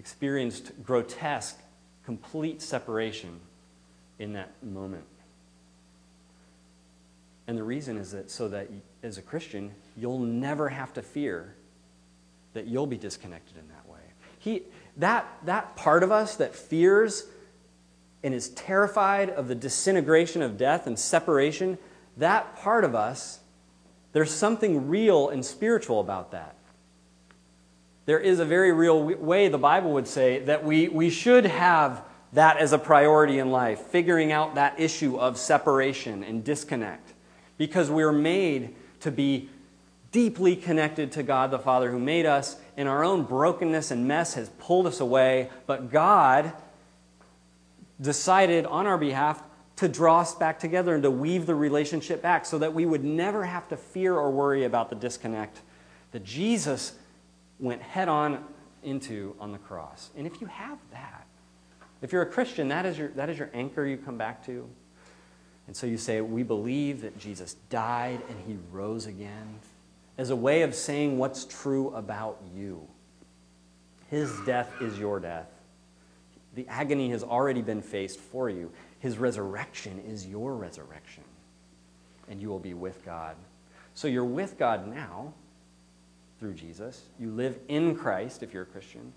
experienced 0.00 0.72
grotesque, 0.82 1.56
complete 2.04 2.60
separation 2.60 3.38
in 4.18 4.32
that 4.32 4.50
moment. 4.64 5.04
And 7.46 7.56
the 7.56 7.62
reason 7.62 7.96
is 7.96 8.10
that 8.10 8.32
so 8.32 8.48
that 8.48 8.68
as 9.04 9.16
a 9.16 9.22
Christian, 9.22 9.70
you'll 9.96 10.18
never 10.18 10.68
have 10.70 10.92
to 10.94 11.02
fear 11.02 11.54
that 12.54 12.66
you'll 12.66 12.88
be 12.88 12.98
disconnected 12.98 13.56
in 13.56 13.68
that 13.68 13.88
way. 13.88 14.00
He, 14.40 14.64
that, 14.96 15.24
that 15.44 15.76
part 15.76 16.02
of 16.02 16.10
us 16.10 16.34
that 16.38 16.56
fears 16.56 17.26
and 18.24 18.34
is 18.34 18.48
terrified 18.48 19.30
of 19.30 19.46
the 19.46 19.54
disintegration 19.54 20.42
of 20.42 20.58
death 20.58 20.88
and 20.88 20.98
separation, 20.98 21.78
that 22.16 22.56
part 22.56 22.82
of 22.82 22.96
us 22.96 23.38
there's 24.16 24.30
something 24.30 24.88
real 24.88 25.28
and 25.28 25.44
spiritual 25.44 26.00
about 26.00 26.30
that. 26.30 26.56
There 28.06 28.18
is 28.18 28.40
a 28.40 28.46
very 28.46 28.72
real 28.72 29.02
way, 29.02 29.48
the 29.48 29.58
Bible 29.58 29.92
would 29.92 30.08
say, 30.08 30.38
that 30.44 30.64
we, 30.64 30.88
we 30.88 31.10
should 31.10 31.44
have 31.44 32.02
that 32.32 32.56
as 32.56 32.72
a 32.72 32.78
priority 32.78 33.38
in 33.38 33.50
life, 33.50 33.78
figuring 33.78 34.32
out 34.32 34.54
that 34.54 34.80
issue 34.80 35.18
of 35.18 35.36
separation 35.36 36.24
and 36.24 36.42
disconnect. 36.42 37.12
Because 37.58 37.90
we're 37.90 38.10
made 38.10 38.74
to 39.00 39.10
be 39.10 39.50
deeply 40.12 40.56
connected 40.56 41.12
to 41.12 41.22
God 41.22 41.50
the 41.50 41.58
Father 41.58 41.90
who 41.90 41.98
made 41.98 42.24
us, 42.24 42.56
and 42.78 42.88
our 42.88 43.04
own 43.04 43.22
brokenness 43.22 43.90
and 43.90 44.08
mess 44.08 44.32
has 44.32 44.48
pulled 44.58 44.86
us 44.86 44.98
away, 44.98 45.50
but 45.66 45.92
God 45.92 46.54
decided 48.00 48.64
on 48.64 48.86
our 48.86 48.96
behalf 48.96 49.42
to 49.76 49.88
draw 49.88 50.20
us 50.20 50.34
back 50.34 50.58
together 50.58 50.94
and 50.94 51.02
to 51.02 51.10
weave 51.10 51.46
the 51.46 51.54
relationship 51.54 52.22
back 52.22 52.46
so 52.46 52.58
that 52.58 52.72
we 52.72 52.86
would 52.86 53.04
never 53.04 53.44
have 53.44 53.68
to 53.68 53.76
fear 53.76 54.14
or 54.14 54.30
worry 54.30 54.64
about 54.64 54.88
the 54.88 54.96
disconnect 54.96 55.60
that 56.12 56.24
Jesus 56.24 56.94
went 57.58 57.82
head 57.82 58.08
on 58.08 58.44
into 58.82 59.34
on 59.38 59.52
the 59.52 59.58
cross. 59.58 60.10
And 60.16 60.26
if 60.26 60.40
you 60.40 60.46
have 60.46 60.78
that, 60.92 61.26
if 62.02 62.12
you're 62.12 62.22
a 62.22 62.26
Christian, 62.26 62.68
that 62.68 62.86
is 62.86 62.98
your, 62.98 63.08
that 63.08 63.28
is 63.28 63.38
your 63.38 63.50
anchor 63.52 63.84
you 63.84 63.96
come 63.96 64.16
back 64.16 64.44
to. 64.46 64.68
And 65.66 65.76
so 65.76 65.86
you 65.86 65.98
say, 65.98 66.20
We 66.20 66.42
believe 66.42 67.02
that 67.02 67.18
Jesus 67.18 67.54
died 67.68 68.20
and 68.28 68.38
he 68.46 68.56
rose 68.70 69.06
again 69.06 69.58
as 70.18 70.30
a 70.30 70.36
way 70.36 70.62
of 70.62 70.74
saying 70.74 71.18
what's 71.18 71.44
true 71.44 71.90
about 71.94 72.40
you. 72.54 72.86
His 74.08 74.32
death 74.46 74.70
is 74.80 74.98
your 74.98 75.20
death. 75.20 75.48
The 76.54 76.66
agony 76.68 77.10
has 77.10 77.22
already 77.22 77.60
been 77.60 77.82
faced 77.82 78.18
for 78.18 78.48
you. 78.48 78.70
His 78.98 79.18
resurrection 79.18 80.02
is 80.06 80.26
your 80.26 80.54
resurrection. 80.54 81.24
And 82.28 82.40
you 82.40 82.48
will 82.48 82.58
be 82.58 82.74
with 82.74 83.04
God. 83.04 83.36
So 83.94 84.08
you're 84.08 84.24
with 84.24 84.58
God 84.58 84.88
now 84.92 85.32
through 86.38 86.54
Jesus. 86.54 87.02
You 87.18 87.30
live 87.30 87.58
in 87.68 87.96
Christ 87.96 88.42
if 88.42 88.52
you're 88.52 88.64
a 88.64 88.66
Christian. 88.66 89.12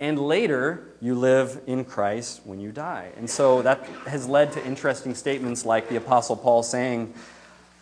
And 0.00 0.18
later, 0.18 0.88
you 1.00 1.14
live 1.14 1.60
in 1.66 1.84
Christ 1.84 2.42
when 2.44 2.60
you 2.60 2.72
die. 2.72 3.12
And 3.16 3.28
so 3.28 3.62
that 3.62 3.86
has 4.06 4.28
led 4.28 4.52
to 4.52 4.66
interesting 4.66 5.14
statements 5.14 5.64
like 5.64 5.88
the 5.88 5.96
Apostle 5.96 6.36
Paul 6.36 6.62
saying, 6.62 7.14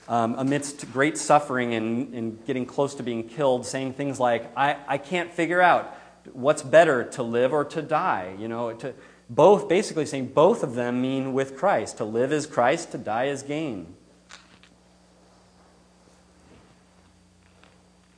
um, 0.08 0.34
amidst 0.36 0.92
great 0.92 1.16
suffering 1.16 1.74
and, 1.74 2.12
and 2.14 2.44
getting 2.44 2.66
close 2.66 2.94
to 2.96 3.02
being 3.02 3.28
killed, 3.28 3.64
saying 3.64 3.94
things 3.94 4.20
like, 4.20 4.50
I, 4.56 4.76
I 4.86 4.98
can't 4.98 5.32
figure 5.32 5.60
out 5.60 5.96
what's 6.32 6.62
better 6.62 7.04
to 7.04 7.22
live 7.22 7.52
or 7.52 7.64
to 7.66 7.82
die. 7.82 8.34
You 8.38 8.48
know, 8.48 8.72
to, 8.74 8.94
both, 9.28 9.68
basically 9.68 10.06
saying 10.06 10.28
both 10.28 10.62
of 10.62 10.74
them 10.74 11.00
mean 11.00 11.32
with 11.32 11.56
Christ. 11.56 11.98
To 11.98 12.04
live 12.04 12.32
is 12.32 12.46
Christ, 12.46 12.92
to 12.92 12.98
die 12.98 13.26
is 13.26 13.42
gain. 13.42 13.94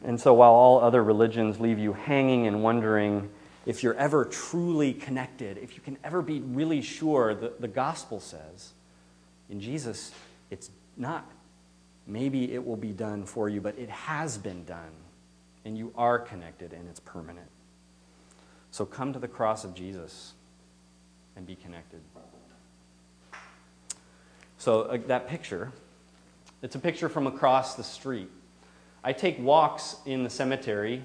And 0.02 0.20
so 0.20 0.34
while 0.34 0.52
all 0.52 0.80
other 0.80 1.02
religions 1.02 1.58
leave 1.60 1.78
you 1.78 1.94
hanging 1.94 2.46
and 2.46 2.62
wondering 2.62 3.30
if 3.64 3.82
you're 3.82 3.94
ever 3.94 4.26
truly 4.26 4.92
connected, 4.92 5.56
if 5.56 5.74
you 5.74 5.80
can 5.80 5.96
ever 6.04 6.20
be 6.20 6.40
really 6.40 6.82
sure, 6.82 7.34
the, 7.34 7.52
the 7.58 7.68
gospel 7.68 8.20
says 8.20 8.74
in 9.48 9.60
Jesus, 9.60 10.12
it's 10.50 10.70
not 10.96 11.26
maybe 12.06 12.52
it 12.52 12.64
will 12.64 12.76
be 12.76 12.92
done 12.92 13.24
for 13.24 13.48
you, 13.48 13.60
but 13.60 13.78
it 13.78 13.88
has 13.88 14.36
been 14.36 14.64
done. 14.64 14.92
And 15.64 15.78
you 15.78 15.92
are 15.96 16.18
connected 16.18 16.74
and 16.74 16.86
it's 16.88 17.00
permanent. 17.00 17.48
So 18.70 18.84
come 18.84 19.12
to 19.14 19.18
the 19.18 19.28
cross 19.28 19.64
of 19.64 19.74
Jesus 19.74 20.34
and 21.36 21.46
be 21.46 21.54
connected. 21.56 22.00
So 24.58 24.82
uh, 24.82 24.98
that 25.08 25.28
picture, 25.28 25.72
it's 26.62 26.74
a 26.74 26.78
picture 26.78 27.08
from 27.08 27.26
across 27.26 27.74
the 27.74 27.84
street. 27.84 28.30
I 29.02 29.12
take 29.12 29.38
walks 29.38 29.96
in 30.06 30.24
the 30.24 30.30
cemetery 30.30 31.02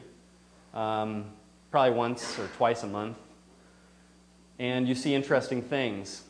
um, 0.74 1.26
probably 1.72 1.98
once 1.98 2.40
or 2.40 2.48
twice 2.56 2.84
a 2.84 2.88
month, 2.88 3.18
and 4.60 4.88
you 4.88 4.96
see 4.96 5.14
interesting 5.14 5.62
things. 5.62 6.24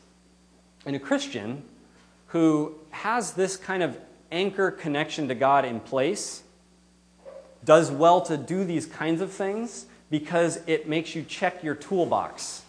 And 0.84 0.96
a 0.96 0.98
Christian 0.98 1.62
who 2.28 2.74
has 2.90 3.34
this 3.34 3.56
kind 3.56 3.82
of 3.82 3.96
anchor 4.32 4.70
connection 4.70 5.28
to 5.28 5.34
God 5.34 5.64
in 5.64 5.80
place 5.80 6.42
does 7.64 7.90
well 7.90 8.20
to 8.22 8.36
do 8.36 8.64
these 8.64 8.86
kinds 8.86 9.20
of 9.20 9.30
things 9.30 9.86
because 10.10 10.60
it 10.66 10.88
makes 10.88 11.14
you 11.14 11.22
check 11.22 11.62
your 11.62 11.74
toolbox. 11.74 12.62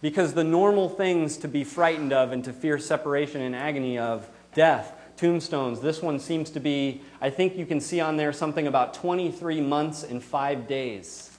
Because 0.00 0.34
the 0.34 0.44
normal 0.44 0.88
things 0.88 1.36
to 1.38 1.48
be 1.48 1.64
frightened 1.64 2.12
of 2.12 2.32
and 2.32 2.44
to 2.44 2.52
fear 2.52 2.78
separation 2.78 3.40
and 3.40 3.56
agony 3.56 3.98
of, 3.98 4.28
death, 4.54 4.92
tombstones, 5.16 5.80
this 5.80 6.02
one 6.02 6.18
seems 6.18 6.50
to 6.50 6.60
be, 6.60 7.00
I 7.20 7.30
think 7.30 7.56
you 7.56 7.66
can 7.66 7.80
see 7.80 8.00
on 8.00 8.16
there 8.16 8.32
something 8.32 8.66
about 8.66 8.94
23 8.94 9.60
months 9.60 10.02
and 10.02 10.22
five 10.22 10.66
days 10.68 11.36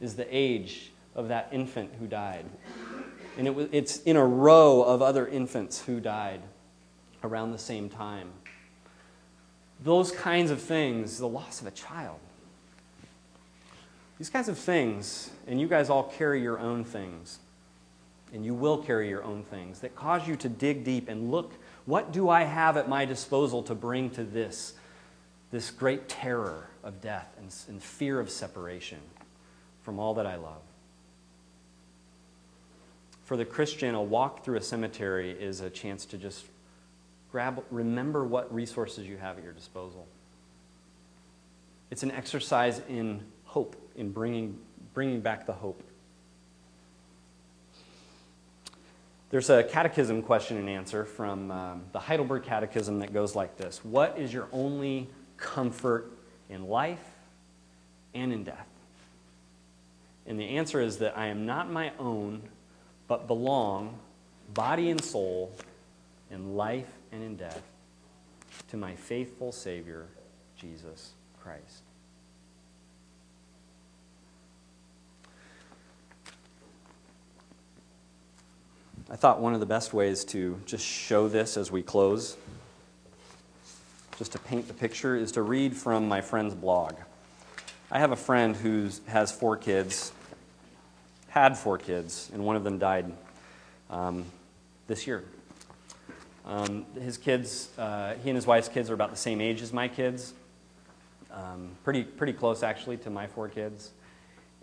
is 0.00 0.14
the 0.14 0.26
age 0.30 0.92
of 1.14 1.28
that 1.28 1.48
infant 1.50 1.90
who 1.98 2.06
died. 2.06 2.44
And 3.36 3.48
it 3.48 3.68
it's 3.72 4.02
in 4.02 4.16
a 4.16 4.24
row 4.24 4.82
of 4.82 5.00
other 5.00 5.26
infants 5.26 5.80
who 5.80 6.00
died 6.00 6.40
around 7.22 7.52
the 7.52 7.58
same 7.58 7.88
time. 7.88 8.30
Those 9.82 10.10
kinds 10.10 10.50
of 10.50 10.60
things, 10.60 11.18
the 11.18 11.28
loss 11.28 11.60
of 11.60 11.66
a 11.66 11.70
child, 11.70 12.18
these 14.18 14.30
kinds 14.30 14.48
of 14.48 14.58
things, 14.58 15.30
and 15.46 15.60
you 15.60 15.68
guys 15.68 15.88
all 15.88 16.04
carry 16.04 16.42
your 16.42 16.58
own 16.58 16.84
things, 16.84 17.38
and 18.32 18.44
you 18.44 18.54
will 18.54 18.78
carry 18.78 19.08
your 19.08 19.24
own 19.24 19.42
things 19.44 19.80
that 19.80 19.96
cause 19.96 20.26
you 20.26 20.36
to 20.36 20.48
dig 20.48 20.84
deep 20.84 21.08
and 21.08 21.30
look 21.30 21.52
what 21.88 22.12
do 22.12 22.28
I 22.28 22.42
have 22.42 22.76
at 22.76 22.86
my 22.86 23.06
disposal 23.06 23.62
to 23.62 23.74
bring 23.74 24.10
to 24.10 24.22
this, 24.22 24.74
this 25.50 25.70
great 25.70 26.06
terror 26.06 26.68
of 26.84 27.00
death 27.00 27.34
and, 27.38 27.54
and 27.66 27.82
fear 27.82 28.20
of 28.20 28.28
separation 28.28 28.98
from 29.80 29.98
all 29.98 30.12
that 30.14 30.26
I 30.26 30.36
love? 30.36 30.60
For 33.24 33.38
the 33.38 33.46
Christian, 33.46 33.94
a 33.94 34.02
walk 34.02 34.44
through 34.44 34.58
a 34.58 34.60
cemetery 34.60 35.30
is 35.30 35.62
a 35.62 35.70
chance 35.70 36.04
to 36.04 36.18
just 36.18 36.44
grab, 37.32 37.64
remember 37.70 38.22
what 38.22 38.52
resources 38.54 39.06
you 39.06 39.16
have 39.16 39.38
at 39.38 39.44
your 39.44 39.54
disposal. 39.54 40.06
It's 41.90 42.02
an 42.02 42.10
exercise 42.10 42.82
in 42.86 43.22
hope, 43.44 43.76
in 43.96 44.12
bringing, 44.12 44.58
bringing 44.92 45.22
back 45.22 45.46
the 45.46 45.54
hope. 45.54 45.82
There's 49.30 49.50
a 49.50 49.62
catechism 49.62 50.22
question 50.22 50.56
and 50.56 50.70
answer 50.70 51.04
from 51.04 51.50
um, 51.50 51.82
the 51.92 51.98
Heidelberg 51.98 52.44
Catechism 52.44 53.00
that 53.00 53.12
goes 53.12 53.34
like 53.34 53.56
this 53.56 53.84
What 53.84 54.18
is 54.18 54.32
your 54.32 54.48
only 54.52 55.08
comfort 55.36 56.10
in 56.48 56.66
life 56.66 57.04
and 58.14 58.32
in 58.32 58.44
death? 58.44 58.66
And 60.26 60.38
the 60.38 60.56
answer 60.56 60.80
is 60.80 60.98
that 60.98 61.16
I 61.16 61.26
am 61.26 61.46
not 61.46 61.70
my 61.70 61.92
own, 61.98 62.42
but 63.06 63.26
belong, 63.26 63.98
body 64.54 64.90
and 64.90 65.02
soul, 65.02 65.52
in 66.30 66.54
life 66.54 66.90
and 67.12 67.22
in 67.22 67.36
death, 67.36 67.62
to 68.68 68.76
my 68.76 68.94
faithful 68.94 69.52
Savior, 69.52 70.06
Jesus 70.56 71.12
Christ. 71.42 71.87
I 79.10 79.16
thought 79.16 79.40
one 79.40 79.54
of 79.54 79.60
the 79.60 79.66
best 79.66 79.94
ways 79.94 80.22
to 80.26 80.60
just 80.66 80.84
show 80.84 81.28
this 81.28 81.56
as 81.56 81.72
we 81.72 81.82
close, 81.82 82.36
just 84.18 84.32
to 84.32 84.38
paint 84.38 84.68
the 84.68 84.74
picture, 84.74 85.16
is 85.16 85.32
to 85.32 85.40
read 85.40 85.74
from 85.74 86.06
my 86.06 86.20
friend's 86.20 86.54
blog. 86.54 86.92
I 87.90 88.00
have 88.00 88.12
a 88.12 88.16
friend 88.16 88.54
who 88.54 88.90
has 89.06 89.32
four 89.32 89.56
kids, 89.56 90.12
had 91.30 91.56
four 91.56 91.78
kids, 91.78 92.30
and 92.34 92.44
one 92.44 92.54
of 92.54 92.64
them 92.64 92.78
died 92.78 93.10
um, 93.88 94.26
this 94.88 95.06
year. 95.06 95.24
Um, 96.44 96.84
his 97.00 97.16
kids, 97.16 97.70
uh, 97.78 98.12
he 98.22 98.28
and 98.28 98.36
his 98.36 98.46
wife's 98.46 98.68
kids 98.68 98.90
are 98.90 98.94
about 98.94 99.08
the 99.08 99.16
same 99.16 99.40
age 99.40 99.62
as 99.62 99.72
my 99.72 99.88
kids, 99.88 100.34
um, 101.30 101.70
pretty, 101.82 102.04
pretty 102.04 102.34
close 102.34 102.62
actually 102.62 102.98
to 102.98 103.08
my 103.08 103.26
four 103.26 103.48
kids. 103.48 103.90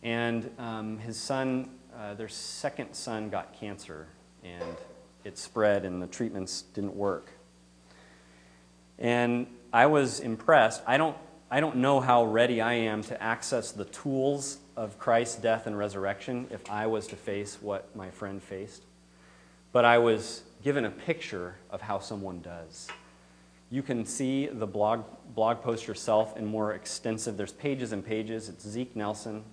And 0.03 0.51
um, 0.60 0.99
his 0.99 1.19
son, 1.19 1.71
uh, 1.97 2.13
their 2.13 2.29
second 2.29 2.93
son, 2.93 3.31
got 3.31 3.60
cancer 3.60 4.05
and 4.45 4.77
it 5.23 5.38
spread 5.38 5.86
and 5.86 6.01
the 6.01 6.08
treatments 6.08 6.62
didn't 6.73 6.95
work. 6.95 7.31
And 8.97 9.47
I 9.73 9.88
was 9.88 10.19
impressed. 10.19 10.81
I 10.88 10.97
don't, 10.97 11.17
I 11.51 11.60
don't 11.60 11.77
know 11.77 11.99
how 11.99 12.23
ready 12.23 12.62
I 12.62 12.73
am 12.73 13.03
to 13.03 13.21
access 13.21 13.71
the 13.71 13.86
tools 13.86 14.60
of 14.77 14.97
Christ's 14.99 15.38
death 15.38 15.67
and 15.67 15.77
resurrection 15.77 16.47
if 16.51 16.69
I 16.69 16.88
was 16.88 17.08
to 17.08 17.15
face 17.15 17.58
what 17.62 17.93
my 17.95 18.10
friend 18.10 18.41
faced. 18.41 18.84
But 19.71 19.84
I 19.84 19.97
was 19.97 20.43
given 20.63 20.86
a 20.86 20.91
picture 20.91 21.55
of 21.69 21.81
how 21.81 21.99
someone 21.99 22.41
does. 22.41 22.88
You 23.69 23.81
can 23.81 24.05
see 24.05 24.47
the 24.47 24.67
blog, 24.67 25.03
blog 25.34 25.62
post 25.62 25.88
yourself 25.88 26.38
in 26.38 26.45
more 26.45 26.73
extensive, 26.73 27.36
there's 27.36 27.51
pages 27.51 27.91
and 27.91 28.05
pages. 28.05 28.47
It's 28.47 28.65
Zeke 28.65 28.95
Nelson, 28.95 29.43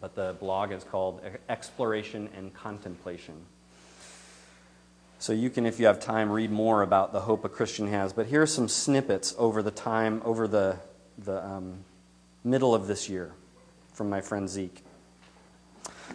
but 0.00 0.14
the 0.14 0.34
blog 0.40 0.72
is 0.72 0.82
called 0.82 1.20
Exploration 1.48 2.28
and 2.36 2.52
Contemplation. 2.54 3.34
So 5.20 5.32
you 5.32 5.50
can, 5.50 5.66
if 5.66 5.80
you 5.80 5.86
have 5.86 5.98
time, 5.98 6.30
read 6.30 6.50
more 6.50 6.82
about 6.82 7.12
the 7.12 7.20
hope 7.20 7.44
a 7.44 7.48
Christian 7.48 7.88
has. 7.88 8.12
But 8.12 8.26
here 8.26 8.42
are 8.42 8.46
some 8.46 8.68
snippets 8.68 9.34
over 9.36 9.62
the 9.62 9.72
time, 9.72 10.22
over 10.24 10.46
the, 10.46 10.76
the 11.18 11.44
um, 11.44 11.84
middle 12.44 12.74
of 12.74 12.86
this 12.86 13.08
year 13.08 13.32
from 13.92 14.08
my 14.08 14.20
friend 14.20 14.48
Zeke. 14.48 14.84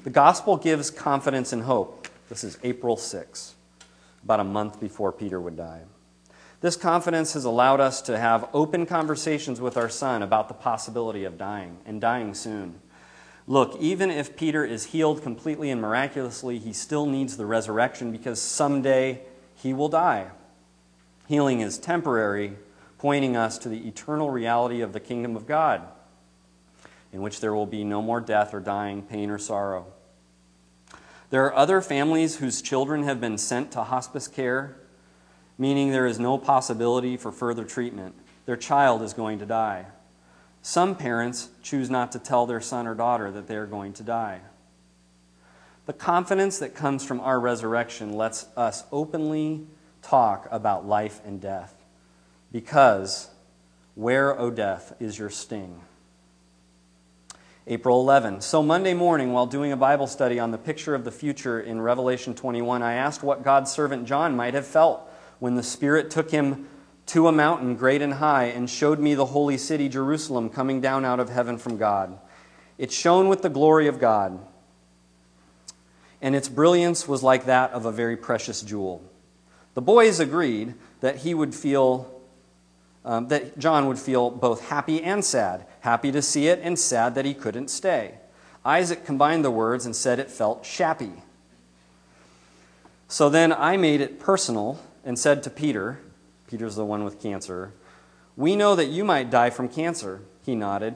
The 0.06 0.10
gospel 0.10 0.56
gives 0.56 0.90
confidence 0.90 1.52
and 1.52 1.64
hope. 1.64 2.08
This 2.30 2.46
is 2.46 2.58
April 2.64 2.96
6, 2.96 3.56
about 4.24 4.40
a 4.40 4.46
month 4.46 4.80
before 4.80 5.12
Peter 5.12 5.40
would 5.40 5.58
die. 5.58 5.82
This 6.62 6.78
confidence 6.78 7.34
has 7.34 7.44
allowed 7.44 7.82
us 7.82 8.02
to 8.04 8.18
have 8.18 8.48
open 8.54 8.86
conversations 8.86 9.60
with 9.60 9.76
our 9.76 9.90
son 9.90 10.24
about 10.24 10.48
the 10.48 10.54
possibility 10.54 11.26
of 11.26 11.38
dying 11.38 11.78
and 11.86 12.00
dying 12.00 12.34
soon. 12.34 12.80
Look, 13.46 13.78
even 13.80 14.10
if 14.10 14.38
Peter 14.38 14.64
is 14.64 14.86
healed 14.88 15.22
completely 15.22 15.70
and 15.70 15.82
miraculously, 15.82 16.60
he 16.60 16.72
still 16.74 17.06
needs 17.06 17.36
the 17.36 17.46
resurrection 17.46 18.12
because 18.12 18.42
someday 18.42 19.22
he 19.56 19.74
will 19.74 19.90
die. 19.90 20.32
Healing 21.28 21.60
is 21.60 21.78
temporary, 21.78 22.54
pointing 22.98 23.36
us 23.36 23.58
to 23.60 23.70
the 23.70 23.88
eternal 23.88 24.30
reality 24.30 24.82
of 24.82 24.94
the 24.94 25.00
kingdom 25.00 25.36
of 25.36 25.46
God, 25.46 25.82
in 27.12 27.22
which 27.22 27.42
there 27.42 27.54
will 27.54 27.66
be 27.66 27.84
no 27.84 28.02
more 28.02 28.22
death 28.22 28.54
or 28.54 28.60
dying, 28.60 29.02
pain 29.02 29.30
or 29.30 29.38
sorrow. 29.38 29.88
There 31.30 31.46
are 31.46 31.56
other 31.56 31.82
families 31.82 32.38
whose 32.38 32.62
children 32.62 33.04
have 33.04 33.20
been 33.20 33.38
sent 33.38 33.72
to 33.74 33.84
hospice 33.84 34.28
care 34.28 34.78
meaning 35.58 35.92
there 35.92 36.06
is 36.06 36.20
no 36.20 36.38
possibility 36.38 37.18
for 37.18 37.32
further 37.32 37.64
treatment. 37.64 38.16
Their 38.46 38.58
child 38.58 39.02
is 39.02 39.14
going 39.14 39.40
to 39.40 39.46
die. 39.46 39.86
Some 40.66 40.96
parents 40.96 41.50
choose 41.62 41.90
not 41.90 42.14
to 42.14 42.20
tell 42.20 42.46
their 42.46 42.62
son 42.62 42.88
or 42.88 42.96
daughter 42.96 43.30
that 43.32 43.48
they 43.48 43.58
are 43.58 43.66
going 43.66 43.92
to 43.94 44.04
die. 44.04 44.40
The 45.86 45.94
confidence 45.94 46.58
that 46.60 46.74
comes 46.74 47.04
from 47.04 47.20
our 47.20 47.38
resurrection 47.38 48.14
lets 48.14 48.48
us 48.56 48.86
openly 48.90 49.68
talk 50.02 50.48
about 50.50 50.88
life 50.88 51.20
and 51.26 51.42
death. 51.42 51.76
Because 52.50 53.30
where, 53.96 54.40
O 54.40 54.50
death, 54.50 54.96
is 55.02 55.20
your 55.20 55.30
sting? 55.30 55.82
April 57.68 58.00
11. 58.00 58.40
So, 58.40 58.64
Monday 58.64 58.94
morning, 58.94 59.34
while 59.34 59.46
doing 59.46 59.74
a 59.74 59.78
Bible 59.78 60.08
study 60.08 60.40
on 60.40 60.52
the 60.52 60.58
picture 60.58 60.96
of 60.96 61.04
the 61.04 61.12
future 61.12 61.60
in 61.60 61.82
Revelation 61.82 62.36
21, 62.36 62.82
I 62.82 62.94
asked 62.94 63.22
what 63.22 63.44
God's 63.44 63.70
servant 63.70 64.06
John 64.06 64.34
might 64.34 64.54
have 64.54 64.66
felt 64.66 65.02
when 65.40 65.56
the 65.56 65.64
Spirit 65.64 66.10
took 66.10 66.32
him 66.32 66.70
to 67.08 67.28
a 67.28 67.32
mountain 67.32 67.76
great 67.76 68.02
and 68.02 68.14
high 68.16 68.46
and 68.46 68.70
showed 68.70 69.00
me 69.00 69.14
the 69.14 69.26
holy 69.26 69.58
city, 69.58 69.90
Jerusalem, 69.90 70.50
coming 70.50 70.82
down 70.82 71.06
out 71.06 71.20
of 71.20 71.30
heaven 71.30 71.58
from 71.58 71.78
God. 71.78 72.18
It 72.78 72.92
shone 72.92 73.28
with 73.28 73.42
the 73.42 73.50
glory 73.50 73.88
of 73.88 74.00
God, 74.00 74.40
and 76.22 76.36
its 76.36 76.50
brilliance 76.50 77.08
was 77.08 77.22
like 77.22 77.46
that 77.46 77.72
of 77.72 77.86
a 77.86 77.92
very 77.92 78.16
precious 78.18 78.62
jewel. 78.62 79.04
The 79.74 79.82
boys 79.82 80.20
agreed 80.20 80.76
that 81.02 81.18
he 81.18 81.34
would 81.34 81.54
feel. 81.54 82.10
Um, 83.06 83.28
that 83.28 83.60
John 83.60 83.88
would 83.88 84.00
feel 84.00 84.30
both 84.30 84.70
happy 84.70 85.04
and 85.04 85.26
sad, 85.26 85.66
happy 85.82 86.10
to 86.14 86.22
see 86.22 86.48
it 86.48 86.62
and 86.64 86.80
sad 86.80 87.16
that 87.16 87.26
he 87.26 87.34
couldn't 87.34 87.68
stay. 87.68 88.14
Isaac 88.64 89.06
combined 89.06 89.44
the 89.44 89.52
words 89.52 89.86
and 89.86 89.94
said 89.94 90.20
it 90.20 90.32
felt 90.32 90.64
shappy. 90.64 91.22
So 93.10 93.30
then 93.30 93.52
I 93.52 93.76
made 93.76 94.00
it 94.00 94.22
personal 94.22 94.80
and 95.04 95.20
said 95.20 95.44
to 95.44 95.50
Peter, 95.50 96.00
Peter's 96.54 96.76
the 96.76 96.86
one 96.86 97.04
with 97.04 97.20
cancer, 97.20 97.74
We 98.38 98.56
know 98.56 98.76
that 98.76 98.86
you 98.86 99.04
might 99.04 99.32
die 99.32 99.50
from 99.50 99.68
cancer. 99.68 100.22
He 100.46 100.54
nodded. 100.54 100.94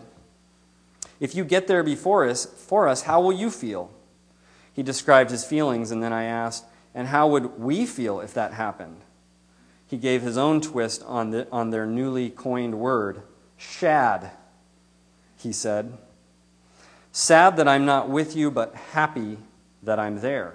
If 1.19 1.33
you 1.33 1.43
get 1.43 1.65
there 1.65 1.81
before 1.81 2.29
us, 2.29 2.45
for 2.45 2.87
us, 2.87 3.01
how 3.01 3.21
will 3.21 3.33
you 3.33 3.49
feel? 3.49 3.89
He 4.71 4.83
described 4.83 5.31
his 5.31 5.43
feelings, 5.43 5.89
and 5.89 6.03
then 6.03 6.13
I 6.13 6.25
asked, 6.25 6.65
And 6.93 7.07
how 7.07 7.27
would 7.29 7.59
we 7.59 7.87
feel 7.87 8.19
if 8.19 8.35
that 8.35 8.53
happened? 8.53 8.97
He 9.87 9.97
gave 9.97 10.21
his 10.21 10.37
own 10.37 10.61
twist 10.61 11.01
on, 11.07 11.31
the, 11.31 11.47
on 11.51 11.71
their 11.71 11.87
newly 11.87 12.29
coined 12.29 12.77
word, 12.77 13.23
shad, 13.57 14.29
he 15.37 15.51
said. 15.51 15.97
Sad 17.11 17.57
that 17.57 17.67
I'm 17.67 17.83
not 17.83 18.09
with 18.09 18.35
you, 18.35 18.51
but 18.51 18.75
happy 18.75 19.39
that 19.81 19.97
I'm 19.97 20.21
there. 20.21 20.53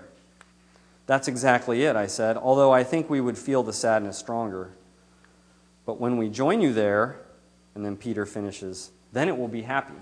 That's 1.07 1.27
exactly 1.27 1.83
it, 1.83 1.97
I 1.97 2.07
said, 2.07 2.37
although 2.37 2.71
I 2.71 2.85
think 2.85 3.11
we 3.11 3.21
would 3.21 3.37
feel 3.37 3.65
the 3.65 3.73
sadness 3.73 4.17
stronger. 4.17 4.71
But 5.85 6.01
when 6.01 6.16
we 6.16 6.29
join 6.29 6.61
you 6.61 6.73
there, 6.73 7.21
and 7.75 7.85
then 7.85 7.97
Peter 7.97 8.27
finishes, 8.27 8.90
then 9.12 9.29
it 9.29 9.37
will 9.37 9.49
be 9.49 9.62
happy. 9.62 9.95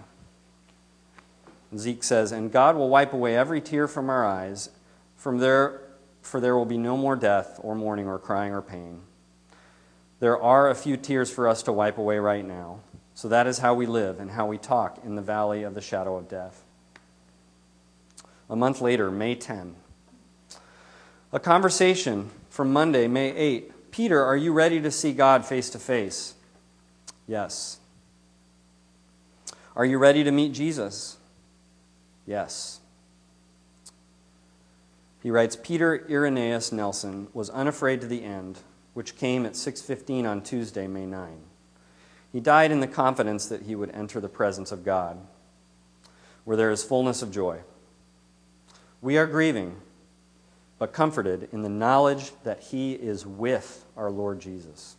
Zeke 1.76 2.02
says, 2.02 2.32
And 2.32 2.50
God 2.50 2.76
will 2.76 2.88
wipe 2.88 3.12
away 3.12 3.36
every 3.36 3.60
tear 3.60 3.86
from 3.86 4.10
our 4.10 4.24
eyes, 4.26 4.70
from 5.16 5.38
there, 5.38 5.82
for 6.22 6.40
there 6.40 6.56
will 6.56 6.66
be 6.66 6.78
no 6.78 6.96
more 6.96 7.16
death, 7.16 7.58
or 7.62 7.74
mourning, 7.74 8.06
or 8.06 8.18
crying, 8.18 8.52
or 8.52 8.62
pain. 8.62 9.02
There 10.18 10.40
are 10.40 10.68
a 10.68 10.74
few 10.74 10.96
tears 10.96 11.30
for 11.30 11.48
us 11.48 11.62
to 11.62 11.72
wipe 11.72 11.96
away 11.96 12.18
right 12.18 12.44
now. 12.44 12.80
So 13.14 13.28
that 13.28 13.46
is 13.46 13.58
how 13.58 13.74
we 13.74 13.86
live 13.86 14.18
and 14.18 14.30
how 14.30 14.46
we 14.46 14.58
talk 14.58 14.98
in 15.04 15.14
the 15.14 15.22
valley 15.22 15.62
of 15.62 15.74
the 15.74 15.80
shadow 15.80 16.16
of 16.16 16.28
death. 16.28 16.62
A 18.48 18.56
month 18.56 18.80
later, 18.80 19.10
May 19.10 19.34
10, 19.34 19.76
a 21.32 21.38
conversation 21.38 22.30
from 22.48 22.72
Monday, 22.72 23.06
May 23.06 23.34
8. 23.34 23.72
Peter, 23.90 24.22
are 24.22 24.36
you 24.36 24.52
ready 24.52 24.80
to 24.80 24.90
see 24.90 25.12
God 25.12 25.44
face 25.44 25.70
to 25.70 25.78
face? 25.78 26.34
Yes. 27.26 27.78
Are 29.76 29.84
you 29.84 29.98
ready 29.98 30.24
to 30.24 30.30
meet 30.30 30.52
Jesus? 30.52 31.16
Yes. 32.26 32.80
He 35.22 35.30
writes 35.30 35.56
Peter 35.56 36.06
Irenaeus 36.08 36.72
Nelson 36.72 37.28
was 37.34 37.50
unafraid 37.50 38.00
to 38.00 38.06
the 38.06 38.24
end, 38.24 38.58
which 38.94 39.16
came 39.16 39.44
at 39.44 39.56
6:15 39.56 40.26
on 40.26 40.42
Tuesday, 40.42 40.86
May 40.86 41.06
9. 41.06 41.42
He 42.32 42.40
died 42.40 42.70
in 42.70 42.80
the 42.80 42.86
confidence 42.86 43.46
that 43.46 43.62
he 43.62 43.74
would 43.74 43.90
enter 43.90 44.20
the 44.20 44.28
presence 44.28 44.72
of 44.72 44.84
God, 44.84 45.18
where 46.44 46.56
there 46.56 46.70
is 46.70 46.84
fullness 46.84 47.22
of 47.22 47.30
joy. 47.30 47.60
We 49.02 49.18
are 49.18 49.26
grieving 49.26 49.80
but 50.80 50.94
comforted 50.94 51.46
in 51.52 51.60
the 51.60 51.68
knowledge 51.68 52.32
that 52.42 52.58
he 52.58 52.94
is 52.94 53.26
with 53.26 53.84
our 53.98 54.10
Lord 54.10 54.40
Jesus. 54.40 54.96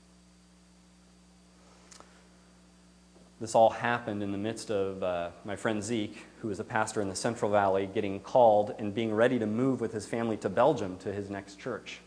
This 3.39 3.55
all 3.55 3.71
happened 3.71 4.21
in 4.21 4.31
the 4.31 4.37
midst 4.37 4.69
of 4.69 5.01
uh, 5.01 5.31
my 5.43 5.55
friend 5.55 5.81
Zeke, 5.81 6.23
who 6.41 6.51
is 6.51 6.59
a 6.59 6.63
pastor 6.63 7.01
in 7.01 7.09
the 7.09 7.15
Central 7.15 7.49
Valley, 7.49 7.89
getting 7.91 8.19
called 8.19 8.75
and 8.77 8.93
being 8.93 9.11
ready 9.11 9.39
to 9.39 9.47
move 9.47 9.81
with 9.81 9.91
his 9.91 10.05
family 10.05 10.37
to 10.37 10.49
Belgium 10.49 10.97
to 10.99 11.11
his 11.11 11.31
next 11.31 11.59
church. 11.59 11.99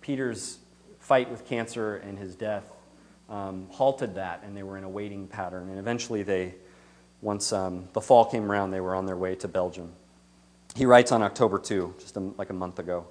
Peter's 0.00 0.58
fight 0.98 1.30
with 1.30 1.46
cancer 1.46 1.98
and 1.98 2.18
his 2.18 2.34
death 2.34 2.64
um, 3.30 3.68
halted 3.70 4.16
that, 4.16 4.42
and 4.44 4.56
they 4.56 4.64
were 4.64 4.76
in 4.76 4.82
a 4.82 4.88
waiting 4.88 5.28
pattern. 5.28 5.68
And 5.68 5.78
eventually, 5.78 6.24
they, 6.24 6.56
once 7.22 7.52
um, 7.52 7.88
the 7.92 8.00
fall 8.00 8.24
came 8.24 8.50
around, 8.50 8.72
they 8.72 8.80
were 8.80 8.96
on 8.96 9.06
their 9.06 9.16
way 9.16 9.36
to 9.36 9.46
Belgium. 9.46 9.92
He 10.76 10.84
writes 10.84 11.10
on 11.10 11.22
October 11.22 11.58
2, 11.58 11.94
just 11.98 12.16
a, 12.16 12.20
like 12.20 12.50
a 12.50 12.54
month 12.54 12.78
ago 12.78 13.06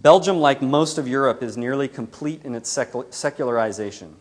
Belgium, 0.00 0.38
like 0.38 0.62
most 0.62 0.96
of 0.96 1.06
Europe, 1.06 1.42
is 1.42 1.56
nearly 1.56 1.88
complete 1.88 2.42
in 2.44 2.54
its 2.54 2.70
secularization. 3.10 4.16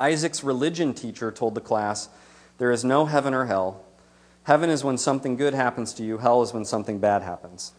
Isaac's 0.00 0.42
religion 0.42 0.94
teacher 0.94 1.30
told 1.30 1.54
the 1.54 1.60
class 1.60 2.08
there 2.58 2.70
is 2.70 2.84
no 2.84 3.04
heaven 3.04 3.34
or 3.34 3.44
hell. 3.44 3.84
Heaven 4.44 4.70
is 4.70 4.84
when 4.84 4.96
something 4.96 5.36
good 5.36 5.52
happens 5.52 5.92
to 5.94 6.02
you, 6.02 6.18
hell 6.18 6.42
is 6.42 6.54
when 6.54 6.64
something 6.64 6.98
bad 6.98 7.22
happens. 7.22 7.72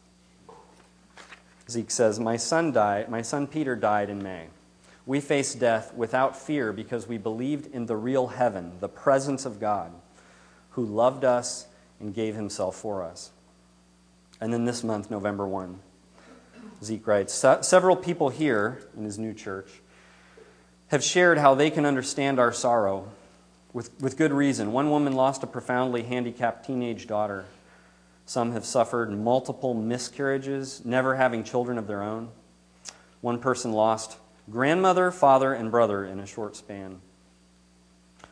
Zeke 1.70 1.90
says, 1.90 2.20
My 2.20 2.38
son 2.38 2.72
died, 2.72 3.10
my 3.10 3.24
son 3.24 3.48
Peter 3.48 3.76
died 3.76 4.10
in 4.10 4.22
May. 4.22 4.48
We 5.08 5.20
faced 5.22 5.60
death 5.60 5.94
without 5.96 6.38
fear 6.38 6.72
because 6.72 7.08
we 7.08 7.18
believed 7.18 7.74
in 7.74 7.88
the 7.88 7.96
real 7.96 8.28
heaven, 8.28 8.74
the 8.80 8.90
presence 8.90 9.46
of 9.46 9.60
God, 9.60 9.92
who 10.72 10.86
loved 10.86 11.24
us 11.24 11.68
and 12.00 12.14
gave 12.14 12.36
himself 12.36 12.76
for 12.76 13.04
us. 13.04 13.32
And 14.40 14.54
then 14.54 14.66
this 14.66 14.84
month, 14.84 15.10
November 15.10 15.48
1, 15.48 15.80
Zeke 16.84 17.08
writes 17.08 17.34
Several 17.62 17.96
people 17.96 18.30
here 18.30 18.88
in 18.96 19.04
his 19.04 19.18
new 19.18 19.34
church 19.34 19.70
have 20.88 21.04
shared 21.04 21.38
how 21.38 21.56
they 21.56 21.70
can 21.70 21.86
understand 21.86 22.40
our 22.40 22.54
sorrow 22.54 23.10
with, 23.74 23.92
with 24.02 24.18
good 24.18 24.32
reason. 24.32 24.72
One 24.72 24.90
woman 24.90 25.14
lost 25.14 25.44
a 25.44 25.48
profoundly 25.48 26.04
handicapped 26.04 26.66
teenage 26.66 27.08
daughter. 27.08 27.46
Some 28.26 28.52
have 28.54 28.66
suffered 28.66 29.12
multiple 29.12 29.74
miscarriages, 29.74 30.84
never 30.86 31.16
having 31.16 31.44
children 31.44 31.78
of 31.78 31.88
their 31.88 32.04
own. 32.04 32.30
One 33.22 33.40
person 33.40 33.72
lost 33.72 34.18
grandmother, 34.50 35.12
father, 35.12 35.54
and 35.54 35.72
brother 35.72 36.06
in 36.06 36.20
a 36.20 36.26
short 36.26 36.56
span. 36.56 37.02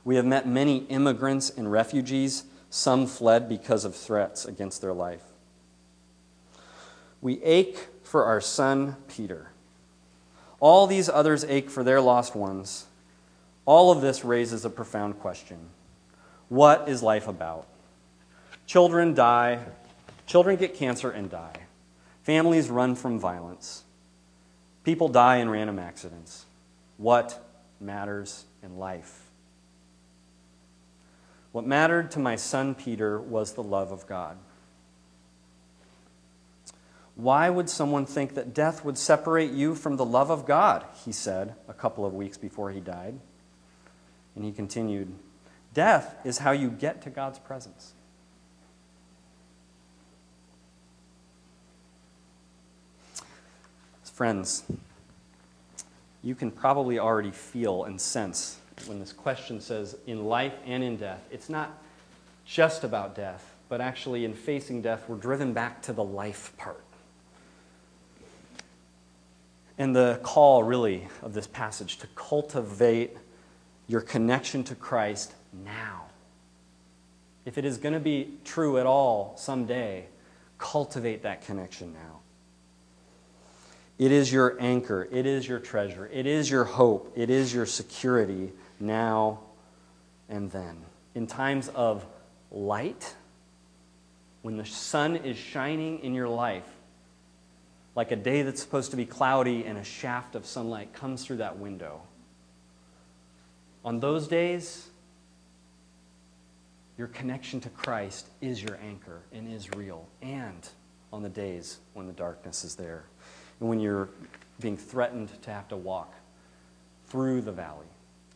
We 0.03 0.15
have 0.17 0.25
met 0.25 0.47
many 0.47 0.77
immigrants 0.85 1.49
and 1.49 1.71
refugees. 1.71 2.43
Some 2.69 3.07
fled 3.07 3.47
because 3.47 3.85
of 3.85 3.95
threats 3.95 4.45
against 4.45 4.81
their 4.81 4.93
life. 4.93 5.23
We 7.25 7.41
ache 7.41 7.87
for 8.03 8.25
our 8.25 8.39
son 8.39 8.97
Peter. 9.07 9.49
All 10.59 10.85
these 10.85 11.09
others 11.09 11.43
ache 11.43 11.71
for 11.71 11.83
their 11.83 11.99
lost 11.99 12.35
ones. 12.35 12.85
All 13.65 13.91
of 13.91 14.01
this 14.01 14.23
raises 14.23 14.63
a 14.63 14.69
profound 14.69 15.19
question 15.19 15.57
What 16.49 16.87
is 16.87 17.01
life 17.01 17.27
about? 17.27 17.65
Children 18.67 19.15
die, 19.15 19.65
children 20.27 20.55
get 20.55 20.75
cancer 20.75 21.09
and 21.09 21.27
die. 21.27 21.55
Families 22.21 22.69
run 22.69 22.93
from 22.93 23.17
violence. 23.17 23.85
People 24.83 25.07
die 25.07 25.37
in 25.37 25.49
random 25.49 25.79
accidents. 25.79 26.45
What 26.97 27.43
matters 27.81 28.45
in 28.61 28.77
life? 28.77 29.23
What 31.51 31.65
mattered 31.65 32.11
to 32.11 32.19
my 32.19 32.35
son 32.35 32.75
Peter 32.75 33.19
was 33.19 33.53
the 33.53 33.63
love 33.63 33.91
of 33.91 34.05
God. 34.05 34.37
Why 37.15 37.49
would 37.49 37.69
someone 37.69 38.05
think 38.05 38.35
that 38.35 38.53
death 38.53 38.83
would 38.83 38.97
separate 38.97 39.51
you 39.51 39.73
from 39.73 39.95
the 39.95 40.05
love 40.05 40.29
of 40.29 40.45
God? 40.45 40.85
He 41.05 41.11
said 41.11 41.55
a 41.67 41.73
couple 41.73 42.05
of 42.05 42.13
weeks 42.13 42.37
before 42.37 42.71
he 42.71 42.79
died. 42.79 43.19
And 44.35 44.43
he 44.43 44.51
continued, 44.51 45.13
Death 45.73 46.15
is 46.25 46.39
how 46.39 46.51
you 46.51 46.69
get 46.69 47.01
to 47.03 47.09
God's 47.09 47.39
presence. 47.39 47.93
Friends, 54.15 54.63
you 56.23 56.35
can 56.35 56.49
probably 56.49 56.99
already 56.99 57.31
feel 57.31 57.83
and 57.83 57.99
sense 57.99 58.59
when 58.87 58.99
this 58.99 59.11
question 59.11 59.59
says 59.59 59.97
in 60.07 60.23
life 60.23 60.53
and 60.65 60.83
in 60.83 60.95
death, 60.95 61.19
it's 61.29 61.49
not 61.49 61.81
just 62.45 62.85
about 62.85 63.13
death, 63.13 63.55
but 63.67 63.81
actually 63.81 64.23
in 64.23 64.33
facing 64.33 64.81
death, 64.81 65.03
we're 65.09 65.17
driven 65.17 65.51
back 65.51 65.81
to 65.81 65.91
the 65.91 66.03
life 66.03 66.53
part. 66.55 66.81
And 69.77 69.95
the 69.95 70.19
call, 70.23 70.63
really, 70.63 71.07
of 71.21 71.33
this 71.33 71.47
passage 71.47 71.97
to 71.97 72.07
cultivate 72.15 73.17
your 73.87 74.01
connection 74.01 74.63
to 74.65 74.75
Christ 74.75 75.33
now. 75.63 76.05
If 77.45 77.57
it 77.57 77.65
is 77.65 77.77
going 77.77 77.93
to 77.93 77.99
be 77.99 78.37
true 78.43 78.77
at 78.77 78.85
all 78.85 79.35
someday, 79.37 80.05
cultivate 80.57 81.23
that 81.23 81.45
connection 81.45 81.93
now. 81.93 82.19
It 83.97 84.11
is 84.11 84.31
your 84.31 84.57
anchor. 84.59 85.07
It 85.11 85.25
is 85.25 85.47
your 85.47 85.59
treasure. 85.59 86.09
It 86.11 86.25
is 86.25 86.49
your 86.49 86.63
hope. 86.65 87.13
It 87.15 87.29
is 87.29 87.53
your 87.53 87.65
security 87.65 88.51
now 88.79 89.39
and 90.27 90.51
then. 90.51 90.83
In 91.13 91.27
times 91.27 91.69
of 91.69 92.05
light, 92.51 93.15
when 94.41 94.57
the 94.57 94.65
sun 94.65 95.15
is 95.15 95.37
shining 95.37 95.99
in 95.99 96.13
your 96.13 96.27
life, 96.27 96.67
like 97.95 98.11
a 98.11 98.15
day 98.15 98.41
that's 98.41 98.61
supposed 98.61 98.91
to 98.91 98.97
be 98.97 99.05
cloudy 99.05 99.65
and 99.65 99.77
a 99.77 99.83
shaft 99.83 100.35
of 100.35 100.45
sunlight 100.45 100.93
comes 100.93 101.25
through 101.25 101.37
that 101.37 101.57
window. 101.57 102.01
On 103.85 103.99
those 103.99 104.27
days, 104.27 104.87
your 106.97 107.07
connection 107.07 107.61
to 107.61 107.69
Christ 107.69 108.27
is 108.41 108.61
your 108.61 108.77
anchor 108.83 109.21
and 109.31 109.51
is 109.51 109.71
real. 109.71 110.07
And 110.21 110.67
on 111.13 111.23
the 111.23 111.29
days 111.29 111.79
when 111.93 112.07
the 112.07 112.13
darkness 112.13 112.63
is 112.65 112.75
there 112.75 113.05
and 113.59 113.69
when 113.69 113.79
you're 113.79 114.09
being 114.59 114.77
threatened 114.77 115.29
to 115.43 115.51
have 115.51 115.67
to 115.69 115.77
walk 115.77 116.13
through 117.07 117.41
the 117.41 117.51
valley 117.51 117.87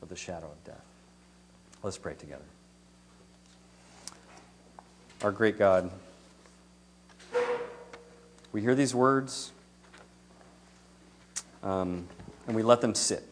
of 0.02 0.10
the 0.10 0.15
shadow 0.15 0.48
of 0.48 0.63
death. 0.63 0.86
Let's 1.84 1.98
pray 1.98 2.13
together. 2.13 2.43
Our 5.22 5.32
great 5.32 5.58
God, 5.58 5.91
we 8.51 8.62
hear 8.62 8.75
these 8.75 8.95
words 8.95 9.51
um, 11.62 12.07
and 12.47 12.55
we 12.55 12.63
let 12.63 12.81
them 12.81 12.95
sit. 12.95 13.23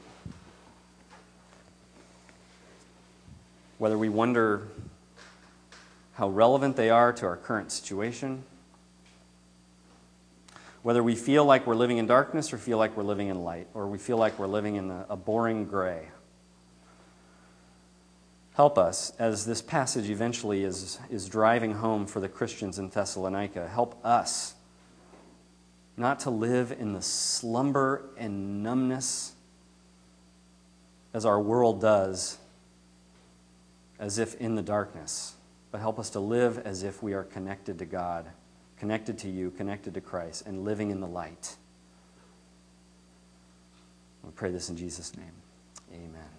Whether 3.78 3.98
we 3.98 4.10
wonder 4.10 4.68
how 6.14 6.30
relevant 6.30 6.76
they 6.76 6.90
are 6.90 7.14
to 7.14 7.26
our 7.26 7.38
current 7.38 7.72
situation, 7.72 8.44
whether 10.82 11.04
we 11.04 11.16
feel 11.16 11.46
like 11.46 11.68
we're 11.68 11.76
living 11.76 11.98
in 11.98 12.08
darkness 12.08 12.54
or 12.54 12.58
feel 12.58 12.78
like 12.78 12.96
we're 12.96 13.04
living 13.04 13.28
in 13.28 13.44
light, 13.44 13.68
or 13.74 13.88
we 13.88 13.98
feel 13.98 14.18
like 14.18 14.40
we're 14.40 14.48
living 14.48 14.76
in 14.76 14.90
a, 14.90 15.06
a 15.10 15.16
boring 15.16 15.66
gray. 15.66 16.08
Help 18.54 18.78
us 18.80 19.12
as 19.20 19.46
this 19.46 19.62
passage 19.62 20.10
eventually 20.10 20.64
is, 20.64 20.98
is 21.12 21.30
driving 21.30 21.74
home 21.74 22.08
for 22.08 22.20
the 22.20 22.30
Christians 22.30 22.80
in 22.80 22.90
Thessalonica. 22.90 23.68
Help 23.68 24.04
us 24.04 24.56
not 25.98 26.20
to 26.22 26.30
live 26.30 26.72
in 26.72 26.94
the 26.94 27.02
slumber 27.02 28.10
and 28.18 28.64
numbness 28.64 29.34
as 31.14 31.26
our 31.26 31.42
world 31.42 31.82
does, 31.82 32.38
as 34.00 34.20
if 34.20 34.36
in 34.36 34.56
the 34.56 34.62
darkness, 34.62 35.34
but 35.72 35.82
help 35.82 35.98
us 35.98 36.12
to 36.12 36.20
live 36.20 36.60
as 36.60 36.84
if 36.84 37.02
we 37.02 37.14
are 37.14 37.24
connected 37.24 37.80
to 37.80 37.86
God 37.86 38.28
connected 38.80 39.18
to 39.20 39.30
you, 39.30 39.52
connected 39.52 39.94
to 39.96 40.02
Christ, 40.02 40.46
and 40.46 40.64
living 40.64 40.92
in 40.92 41.00
the 41.00 41.08
light. 41.08 41.56
We 44.24 44.32
pray 44.32 44.52
this 44.52 44.70
in 44.70 44.78
Jesus' 44.78 45.16
name. 45.16 45.32
Amen. 45.94 46.37